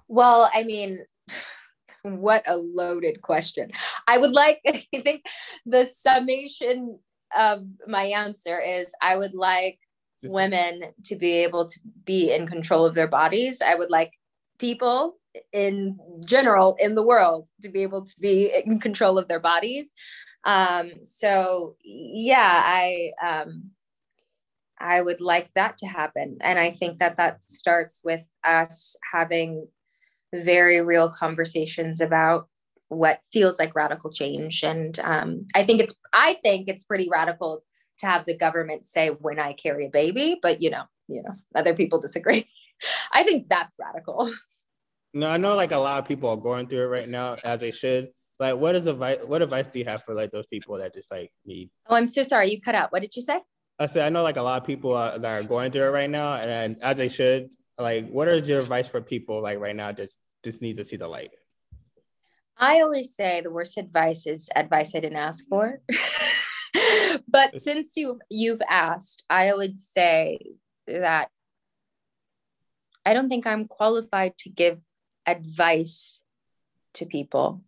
Well, 0.09 0.51
I 0.53 0.65
mean, 0.65 1.05
what 2.03 2.45
a 2.47 2.57
loaded 2.57 3.21
question. 3.23 3.71
I 4.07 4.19
would 4.19 4.33
like, 4.33 4.61
I 4.67 4.85
think 4.93 5.25
the 5.67 5.85
summation 5.85 6.99
of 7.37 7.67
my 7.87 8.05
answer 8.05 8.59
is 8.61 8.93
I 9.03 9.17
would 9.17 9.35
like 9.35 9.79
women 10.23 10.93
to 11.05 11.17
be 11.17 11.33
able 11.39 11.69
to 11.69 11.79
be 12.05 12.33
in 12.33 12.47
control 12.47 12.85
of 12.85 12.95
their 12.95 13.07
bodies. 13.07 13.61
I 13.61 13.75
would 13.75 13.91
like 13.91 14.13
people 14.59 15.17
in 15.53 15.99
general 16.25 16.77
in 16.79 16.95
the 16.95 17.03
world 17.03 17.49
to 17.63 17.69
be 17.69 17.83
able 17.83 18.05
to 18.05 18.15
be 18.21 18.53
in 18.65 18.81
control 18.81 19.19
of 19.19 19.29
their 19.29 19.41
bodies. 19.41 19.93
Um, 20.45 20.93
so 21.05 21.77
yeah, 21.85 22.63
I 22.65 23.11
um, 23.25 23.71
I 24.79 25.01
would 25.01 25.21
like 25.21 25.51
that 25.55 25.79
to 25.79 25.87
happen, 25.87 26.39
and 26.41 26.59
I 26.59 26.73
think 26.73 26.99
that 26.99 27.17
that 27.17 27.45
starts 27.45 28.01
with 28.05 28.23
us 28.45 28.97
having 29.13 29.67
very 30.33 30.81
real 30.81 31.11
conversations 31.11 32.01
about 32.01 32.49
what 32.89 33.21
feels 33.33 33.59
like 33.59 33.75
radical 33.75 34.11
change. 34.11 34.63
And 34.63 34.99
um, 35.01 35.47
I 35.55 35.65
think 35.65 35.81
it's 35.81 35.95
I 36.13 36.39
think 36.43 36.69
it's 36.69 36.85
pretty 36.85 37.09
radical 37.11 37.63
to 37.99 38.07
have 38.07 38.25
the 38.27 38.37
government 38.37 38.87
say 38.87 39.09
when 39.09 39.39
I 39.39 39.53
carry 39.53 39.87
a 39.87 39.91
baby, 39.91 40.39
but 40.41 40.63
you 40.63 40.71
know, 40.71 40.85
you 41.09 41.23
know, 41.23 41.33
other 41.55 41.75
people 41.75 42.01
disagree. 42.01 42.49
I 43.13 43.23
think 43.23 43.49
that's 43.49 43.77
radical. 43.79 44.33
No, 45.15 45.29
I 45.29 45.37
know 45.37 45.55
like 45.55 45.73
a 45.73 45.79
lot 45.79 45.99
of 45.99 46.07
people 46.07 46.29
are 46.29 46.37
going 46.37 46.67
through 46.67 46.83
it 46.83 46.89
right 46.89 47.09
now, 47.09 47.37
as 47.43 47.61
they 47.61 47.71
should. 47.71 48.09
Like, 48.39 48.57
what 48.57 48.77
is 48.77 48.87
advice? 48.87 49.19
What 49.25 49.43
advice 49.43 49.67
do 49.67 49.79
you 49.79 49.85
have 49.87 50.05
for 50.05 50.15
like 50.15 50.31
those 50.31 50.47
people 50.47 50.77
that 50.79 50.95
just 50.95 51.11
like 51.11 51.33
need? 51.45 51.71
Oh, 51.87 51.97
I'm 51.97 52.07
so 52.07 52.23
sorry. 52.23 52.53
You 52.53 52.61
cut 52.61 52.75
out. 52.75 52.93
What 52.93 53.03
did 53.03 53.17
you 53.17 53.23
say? 53.23 53.41
I 53.79 53.87
said 53.87 54.05
I 54.05 54.09
know 54.11 54.23
like 54.23 54.37
a 54.37 54.43
lot 54.43 54.61
of 54.61 54.67
people 54.67 54.95
are, 54.95 55.19
that 55.19 55.31
are 55.31 55.43
going 55.43 55.73
through 55.73 55.85
it 55.85 55.91
right 55.91 56.11
now, 56.11 56.35
and, 56.35 56.51
and 56.51 56.83
as 56.83 56.99
they 56.99 57.09
should. 57.09 57.49
Like, 57.79 58.09
what 58.09 58.29
is 58.29 58.49
your 58.49 58.61
advice 58.61 58.89
for 58.89 59.01
people 59.01 59.41
like 59.41 59.59
right 59.59 59.75
now 59.75 59.93
just 59.93 60.19
just 60.45 60.63
need 60.63 60.77
to 60.77 60.85
see 60.85 60.97
the 60.97 61.09
light? 61.09 61.31
I 62.57 62.81
always 62.81 63.15
say 63.15 63.41
the 63.41 63.51
worst 63.51 63.79
advice 63.79 64.27
is 64.27 64.49
advice 64.55 64.95
I 64.95 65.01
didn't 65.01 65.19
ask 65.19 65.45
for. 65.49 65.81
but 67.29 67.61
since 67.61 67.97
you 67.97 68.21
you've 68.29 68.63
asked, 68.69 69.25
I 69.31 69.53
would 69.55 69.79
say 69.79 70.39
that 70.87 71.29
I 73.05 73.15
don't 73.15 73.29
think 73.29 73.47
I'm 73.47 73.67
qualified 73.67 74.37
to 74.39 74.51
give 74.51 74.81
advice 75.31 76.21
to 76.95 77.07
people 77.07 77.63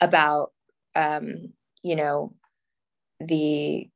about 0.00 0.52
um, 0.94 1.52
you 1.82 1.96
know 1.96 2.34
the 3.20 3.88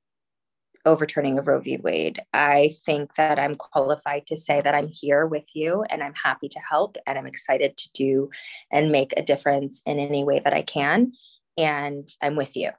overturning 0.84 1.38
of 1.38 1.46
Roe 1.46 1.60
v. 1.60 1.76
Wade. 1.76 2.20
I 2.32 2.74
think 2.84 3.14
that 3.14 3.38
I'm 3.38 3.54
qualified 3.54 4.26
to 4.26 4.36
say 4.36 4.60
that 4.60 4.74
I'm 4.74 4.88
here 4.88 5.26
with 5.26 5.44
you 5.54 5.84
and 5.88 6.02
I'm 6.02 6.14
happy 6.14 6.48
to 6.48 6.58
help 6.58 6.96
and 7.06 7.16
I'm 7.16 7.26
excited 7.26 7.76
to 7.76 7.90
do 7.92 8.30
and 8.70 8.90
make 8.90 9.14
a 9.16 9.22
difference 9.22 9.82
in 9.86 10.00
any 10.00 10.24
way 10.24 10.40
that 10.42 10.52
I 10.52 10.62
can. 10.62 11.12
And 11.56 12.08
I'm 12.20 12.34
with 12.34 12.56
you. 12.56 12.70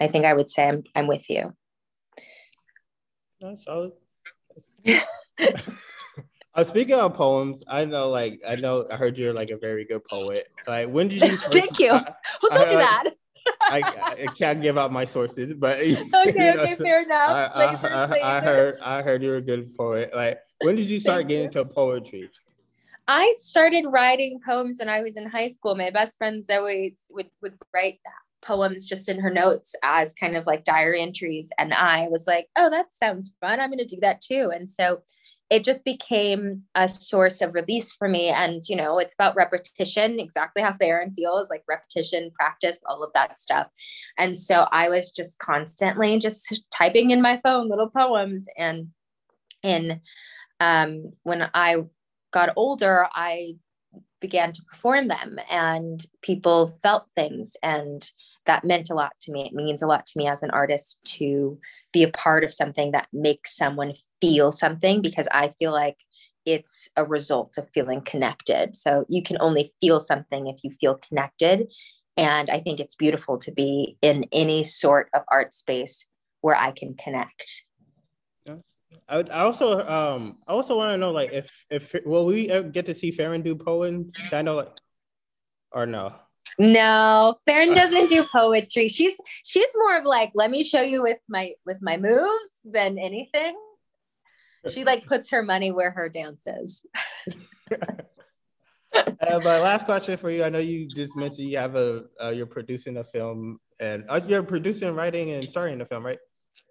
I 0.00 0.06
think 0.06 0.24
I 0.24 0.34
would 0.34 0.50
say 0.50 0.68
I'm, 0.68 0.84
I'm 0.94 1.08
with 1.08 1.28
you. 1.28 1.52
That's 3.40 3.64
solid. 3.64 3.92
Uh, 6.58 6.64
speaking 6.64 6.96
of 6.96 7.14
poems, 7.14 7.62
I 7.68 7.84
know, 7.84 8.10
like, 8.10 8.40
I 8.46 8.56
know, 8.56 8.84
I 8.90 8.96
heard 8.96 9.16
you're 9.16 9.32
like 9.32 9.50
a 9.50 9.56
very 9.56 9.84
good 9.84 10.02
poet. 10.02 10.48
Like, 10.66 10.88
when 10.88 11.06
did 11.06 11.22
you? 11.22 11.36
First, 11.36 11.52
Thank 11.52 11.78
you. 11.78 11.92
Who 11.92 12.50
told 12.50 12.72
you 12.72 12.78
that? 12.78 13.10
I, 13.62 14.24
I 14.24 14.26
can't 14.36 14.60
give 14.60 14.76
out 14.76 14.90
my 14.90 15.04
sources, 15.04 15.54
but 15.54 15.78
okay, 15.78 15.94
know, 15.94 16.62
okay, 16.62 16.74
fair 16.74 17.04
enough. 17.04 17.30
I, 17.30 17.44
I, 17.44 18.06
I, 18.06 18.38
I, 18.38 18.40
heard, 18.40 18.74
I 18.82 19.02
heard 19.02 19.22
you're 19.22 19.36
a 19.36 19.40
good 19.40 19.68
poet. 19.76 20.10
Like, 20.12 20.40
when 20.60 20.74
did 20.74 20.86
you 20.86 20.98
start 20.98 21.28
getting 21.28 21.44
into 21.44 21.64
poetry? 21.64 22.28
I 23.06 23.32
started 23.38 23.84
writing 23.86 24.40
poems 24.44 24.80
when 24.80 24.88
I 24.88 25.00
was 25.00 25.16
in 25.16 25.28
high 25.28 25.48
school. 25.48 25.76
My 25.76 25.90
best 25.90 26.18
friend 26.18 26.44
Zoe 26.44 26.96
would 27.08 27.30
would 27.40 27.54
write 27.72 28.00
poems 28.42 28.84
just 28.84 29.08
in 29.08 29.20
her 29.20 29.30
notes 29.30 29.76
as 29.84 30.12
kind 30.12 30.36
of 30.36 30.44
like 30.44 30.64
diary 30.64 31.00
entries, 31.02 31.50
and 31.56 31.72
I 31.72 32.08
was 32.08 32.26
like, 32.26 32.48
"Oh, 32.58 32.68
that 32.68 32.92
sounds 32.92 33.32
fun. 33.40 33.60
I'm 33.60 33.70
going 33.70 33.78
to 33.78 33.86
do 33.86 34.00
that 34.00 34.20
too." 34.20 34.50
And 34.52 34.68
so 34.68 35.02
it 35.50 35.64
just 35.64 35.84
became 35.84 36.62
a 36.74 36.88
source 36.88 37.40
of 37.40 37.54
release 37.54 37.92
for 37.92 38.08
me. 38.08 38.28
And, 38.28 38.62
you 38.68 38.76
know, 38.76 38.98
it's 38.98 39.14
about 39.14 39.34
repetition, 39.34 40.20
exactly 40.20 40.62
how 40.62 40.72
Faran 40.72 41.14
feels 41.14 41.48
like 41.48 41.62
repetition, 41.66 42.30
practice, 42.34 42.78
all 42.86 43.02
of 43.02 43.10
that 43.14 43.38
stuff. 43.38 43.68
And 44.18 44.38
so 44.38 44.66
I 44.72 44.90
was 44.90 45.10
just 45.10 45.38
constantly 45.38 46.18
just 46.18 46.62
typing 46.70 47.10
in 47.12 47.22
my 47.22 47.40
phone 47.42 47.70
little 47.70 47.88
poems. 47.88 48.46
And 48.58 48.88
in 49.62 50.00
um, 50.60 51.12
when 51.22 51.48
I 51.54 51.76
got 52.30 52.50
older, 52.56 53.06
I 53.14 53.54
began 54.20 54.52
to 54.52 54.62
perform 54.62 55.08
them 55.08 55.38
and 55.50 56.04
people 56.22 56.66
felt 56.82 57.10
things 57.14 57.56
and 57.62 58.10
that 58.46 58.64
meant 58.64 58.90
a 58.90 58.94
lot 58.94 59.12
to 59.22 59.30
me. 59.30 59.46
It 59.46 59.52
means 59.52 59.82
a 59.82 59.86
lot 59.86 60.06
to 60.06 60.18
me 60.18 60.26
as 60.26 60.42
an 60.42 60.50
artist 60.50 60.98
to 61.18 61.58
be 61.92 62.02
a 62.02 62.10
part 62.10 62.44
of 62.44 62.54
something 62.54 62.92
that 62.92 63.08
makes 63.12 63.54
someone 63.54 63.92
feel 64.20 64.52
something 64.52 65.02
because 65.02 65.28
I 65.30 65.54
feel 65.58 65.70
like 65.70 65.98
it's 66.46 66.88
a 66.96 67.04
result 67.04 67.58
of 67.58 67.68
feeling 67.74 68.00
connected. 68.00 68.74
So 68.74 69.04
you 69.08 69.22
can 69.22 69.36
only 69.38 69.74
feel 69.82 70.00
something 70.00 70.46
if 70.46 70.64
you 70.64 70.70
feel 70.70 70.98
connected. 71.06 71.70
And 72.16 72.48
I 72.48 72.60
think 72.60 72.80
it's 72.80 72.94
beautiful 72.94 73.38
to 73.40 73.52
be 73.52 73.98
in 74.00 74.24
any 74.32 74.64
sort 74.64 75.10
of 75.14 75.22
art 75.30 75.54
space 75.54 76.06
where 76.40 76.56
I 76.56 76.72
can 76.72 76.94
connect. 76.94 77.64
I, 79.08 79.18
I 79.18 79.40
also 79.40 79.86
um 79.86 80.38
I 80.46 80.52
also 80.52 80.76
want 80.76 80.92
to 80.92 80.96
know 80.96 81.10
like 81.10 81.32
if 81.32 81.66
if 81.70 81.94
will 82.04 82.26
we 82.26 82.46
get 82.72 82.86
to 82.86 82.94
see 82.94 83.12
Faran 83.12 83.44
do 83.44 83.54
poems? 83.54 84.14
I 84.32 84.42
know 84.42 84.56
like 84.56 84.72
or 85.72 85.86
no. 85.86 86.14
No, 86.58 87.38
Faran 87.46 87.74
doesn't 87.74 88.08
do 88.08 88.24
poetry. 88.24 88.88
She's 88.88 89.20
she's 89.44 89.68
more 89.76 89.98
of 89.98 90.04
like, 90.04 90.32
let 90.34 90.50
me 90.50 90.62
show 90.64 90.80
you 90.80 91.02
with 91.02 91.18
my 91.28 91.52
with 91.66 91.78
my 91.80 91.96
moves 91.96 92.60
than 92.64 92.98
anything 92.98 93.54
she 94.68 94.84
like 94.84 95.06
puts 95.06 95.30
her 95.30 95.42
money 95.42 95.70
where 95.70 95.90
her 95.90 96.08
dance 96.08 96.46
is. 96.46 96.84
uh, 97.72 99.04
but 99.20 99.44
last 99.44 99.84
question 99.84 100.16
for 100.16 100.30
you. 100.30 100.44
I 100.44 100.48
know 100.48 100.58
you 100.58 100.88
just 100.94 101.16
mentioned 101.16 101.48
you 101.48 101.58
have 101.58 101.76
a 101.76 102.04
uh, 102.22 102.30
you're 102.30 102.46
producing 102.46 102.96
a 102.96 103.04
film 103.04 103.58
and 103.80 104.04
uh, 104.08 104.20
you're 104.26 104.42
producing, 104.42 104.94
writing, 104.94 105.30
and 105.30 105.48
starring 105.48 105.78
the 105.78 105.86
film, 105.86 106.04
right? 106.04 106.18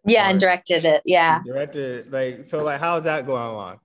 Yeah, 0.06 0.28
or, 0.28 0.32
and 0.32 0.40
directed 0.40 0.86
it. 0.86 1.02
Yeah, 1.06 1.42
directed 1.46 2.12
like 2.12 2.46
so. 2.46 2.64
Like, 2.64 2.80
how's 2.80 3.04
that 3.04 3.26
going 3.26 3.42
on? 3.42 3.80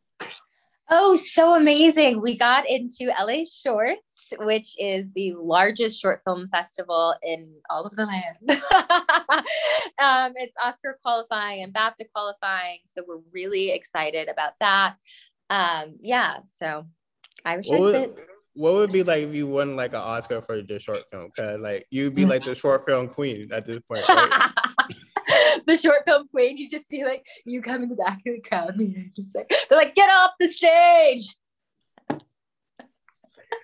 Oh, 0.91 1.17
so 1.17 1.55
amazing! 1.55 2.21
We 2.21 2.37
got 2.37 2.69
into 2.69 3.13
LA 3.19 3.45
Shorts 3.45 4.03
which 4.39 4.77
is 4.79 5.11
the 5.13 5.35
largest 5.35 6.01
short 6.01 6.23
film 6.25 6.49
festival 6.49 7.15
in 7.23 7.55
all 7.71 7.85
of 7.85 7.95
the 7.97 8.07
land. 8.07 8.37
um, 9.99 10.33
it's 10.37 10.55
Oscar 10.63 10.99
qualifying 11.03 11.63
and 11.63 11.73
BAFTA 11.73 12.07
qualifying. 12.15 12.79
So 12.95 13.03
we're 13.07 13.21
really 13.33 13.71
excited 13.71 14.29
about 14.29 14.53
that. 14.61 14.97
Um, 15.51 15.97
yeah, 16.01 16.39
so 16.53 16.87
Irish 17.45 17.67
what 17.69 17.81
would, 17.81 18.15
what 18.55 18.75
would 18.75 18.93
be 18.93 19.03
like 19.03 19.25
if 19.25 19.35
you 19.35 19.47
won 19.47 19.77
like 19.77 19.93
an 19.93 20.01
Oscar 20.01 20.41
for 20.41 20.63
the 20.63 20.79
short 20.79 21.09
film? 21.11 21.31
Cause 21.37 21.59
like 21.61 21.87
you'd 21.91 22.15
be 22.15 22.27
like 22.27 22.45
the 22.45 22.55
short 22.55 22.85
film 22.85 23.09
queen 23.09 23.53
at 23.53 23.67
this 23.67 23.81
point. 23.89 24.09
Right? 24.09 24.51
the 25.67 25.77
short 25.77 26.05
film 26.07 26.29
queen, 26.29 26.57
you 26.57 26.69
just 26.69 26.89
see 26.89 27.05
like 27.05 27.27
you 27.45 27.63
come 27.63 27.83
in 27.83 27.89
the 27.89 27.97
back 27.97 28.19
of 28.27 28.35
the 28.35 28.41
crowd 28.41 28.77
and 28.77 28.93
you're 28.93 29.05
just 29.17 29.35
like, 29.35 29.53
they're 29.69 29.79
like, 29.79 29.95
get 29.95 30.11
off 30.11 30.33
the 30.39 30.49
stage 30.49 31.29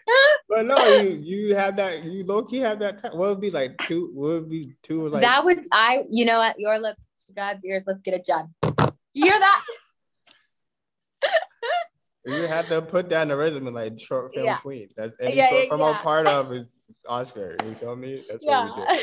but 0.48 0.66
no, 0.66 1.00
you 1.00 1.10
you 1.10 1.54
have 1.54 1.76
that 1.76 2.04
you 2.04 2.24
low 2.24 2.42
key 2.42 2.58
have 2.58 2.78
that. 2.80 3.02
What 3.02 3.30
would 3.30 3.40
be 3.40 3.50
like 3.50 3.76
two? 3.78 4.10
What 4.14 4.28
would 4.28 4.50
be 4.50 4.74
two? 4.82 5.08
Like 5.08 5.22
that 5.22 5.44
would 5.44 5.64
I 5.72 6.04
you 6.10 6.24
know 6.24 6.38
what 6.38 6.58
your 6.58 6.78
lips 6.78 7.04
God's 7.34 7.64
ears. 7.64 7.84
Let's 7.86 8.02
get 8.02 8.14
it 8.14 8.24
done. 8.24 8.54
You 9.12 9.24
hear 9.24 9.38
that? 9.38 9.64
you 12.26 12.42
have 12.42 12.68
to 12.68 12.82
put 12.82 13.10
that 13.10 13.22
in 13.22 13.28
the 13.28 13.36
resume 13.36 13.70
like 13.70 14.00
short 14.00 14.34
film 14.34 14.46
yeah. 14.46 14.58
queen. 14.58 14.88
That's 14.96 15.16
any 15.20 15.36
yeah, 15.36 15.48
short 15.48 15.62
yeah, 15.64 15.68
film 15.70 15.82
I'm 15.82 16.02
part 16.02 16.26
of 16.26 16.52
is 16.52 16.74
Oscar. 17.06 17.56
You 17.64 17.74
feel 17.74 17.96
me? 17.96 18.24
That's 18.28 18.44
what 18.44 18.90
we 18.90 18.96
do. 18.98 19.02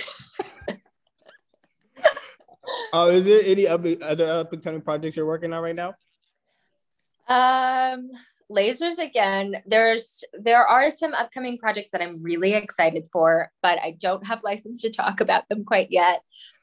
Oh, 2.95 3.09
is 3.09 3.25
there 3.25 3.41
any 3.43 3.67
other 3.67 4.25
up 4.25 4.53
and 4.53 4.63
coming 4.63 4.79
projects 4.79 5.17
you're 5.17 5.25
working 5.25 5.51
on 5.51 5.61
right 5.61 5.75
now? 5.75 5.95
Um, 7.27 8.09
lasers 8.49 8.99
again. 8.99 9.61
There's 9.65 10.23
there 10.31 10.65
are 10.65 10.89
some 10.91 11.13
upcoming 11.13 11.57
projects 11.57 11.91
that 11.91 12.01
i'm 12.01 12.23
really 12.23 12.53
excited 12.53 13.09
for 13.11 13.51
but 13.61 13.79
i 13.79 13.97
don't 13.99 14.25
have 14.25 14.43
license 14.43 14.81
to 14.83 14.91
talk 14.91 15.19
about 15.19 15.43
them 15.49 15.65
quite 15.65 15.91
yet. 15.91 16.21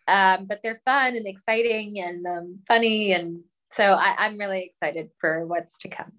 Um, 0.08 0.46
but 0.46 0.60
they're 0.62 0.80
fun 0.86 1.16
and 1.16 1.26
exciting 1.26 2.00
and 2.00 2.26
um, 2.26 2.60
funny 2.66 3.12
and 3.12 3.42
so 3.70 3.84
I, 3.84 4.26
am 4.26 4.38
really 4.38 4.62
excited 4.62 5.10
for 5.20 5.46
what's 5.46 5.78
to 5.78 5.88
come 5.88 6.12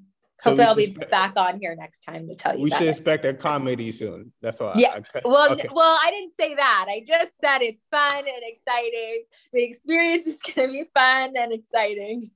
so 0.43 0.49
hopefully 0.49 0.67
i'll 0.67 0.75
be 0.75 0.83
expect, 0.83 1.11
back 1.11 1.33
on 1.35 1.59
here 1.59 1.75
next 1.75 2.01
time 2.01 2.27
to 2.27 2.35
tell 2.35 2.55
you 2.55 2.63
we 2.63 2.69
should 2.71 2.87
expect 2.87 3.25
a 3.25 3.33
comedy 3.33 3.91
soon 3.91 4.31
that's 4.41 4.59
all 4.61 4.73
yeah 4.75 4.99
I, 5.15 5.17
I, 5.17 5.21
well 5.25 5.51
okay. 5.51 5.67
well 5.71 5.97
i 6.01 6.11
didn't 6.11 6.35
say 6.39 6.55
that 6.55 6.85
i 6.89 7.03
just 7.05 7.39
said 7.39 7.61
it's 7.61 7.87
fun 7.87 8.17
and 8.17 8.43
exciting 8.43 9.23
the 9.51 9.63
experience 9.63 10.27
is 10.27 10.41
going 10.55 10.67
to 10.67 10.73
be 10.73 10.89
fun 10.93 11.33
and 11.37 11.53
exciting 11.53 12.31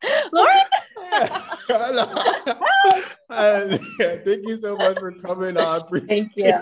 Lauren. 0.32 0.54
uh, 3.30 3.78
thank 3.98 4.46
you 4.46 4.58
so 4.60 4.76
much 4.76 4.98
for 4.98 5.12
coming 5.12 5.56
on. 5.56 5.86
Thank 6.06 6.36
you. 6.36 6.52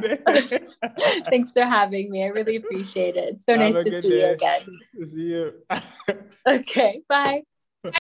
Thanks 1.29 1.53
for 1.53 1.65
having 1.65 2.11
me. 2.11 2.25
I 2.25 2.29
really 2.29 2.57
appreciate 2.57 3.17
it. 3.17 3.43
So 3.43 3.57
Have 3.57 3.75
nice 3.75 3.85
to 3.85 4.03
see 4.03 4.11
day. 4.11 4.21
you 4.21 4.35
again. 4.35 4.79
See 5.05 5.33
you. 5.33 5.55
okay. 6.47 7.03
Bye. 7.09 7.43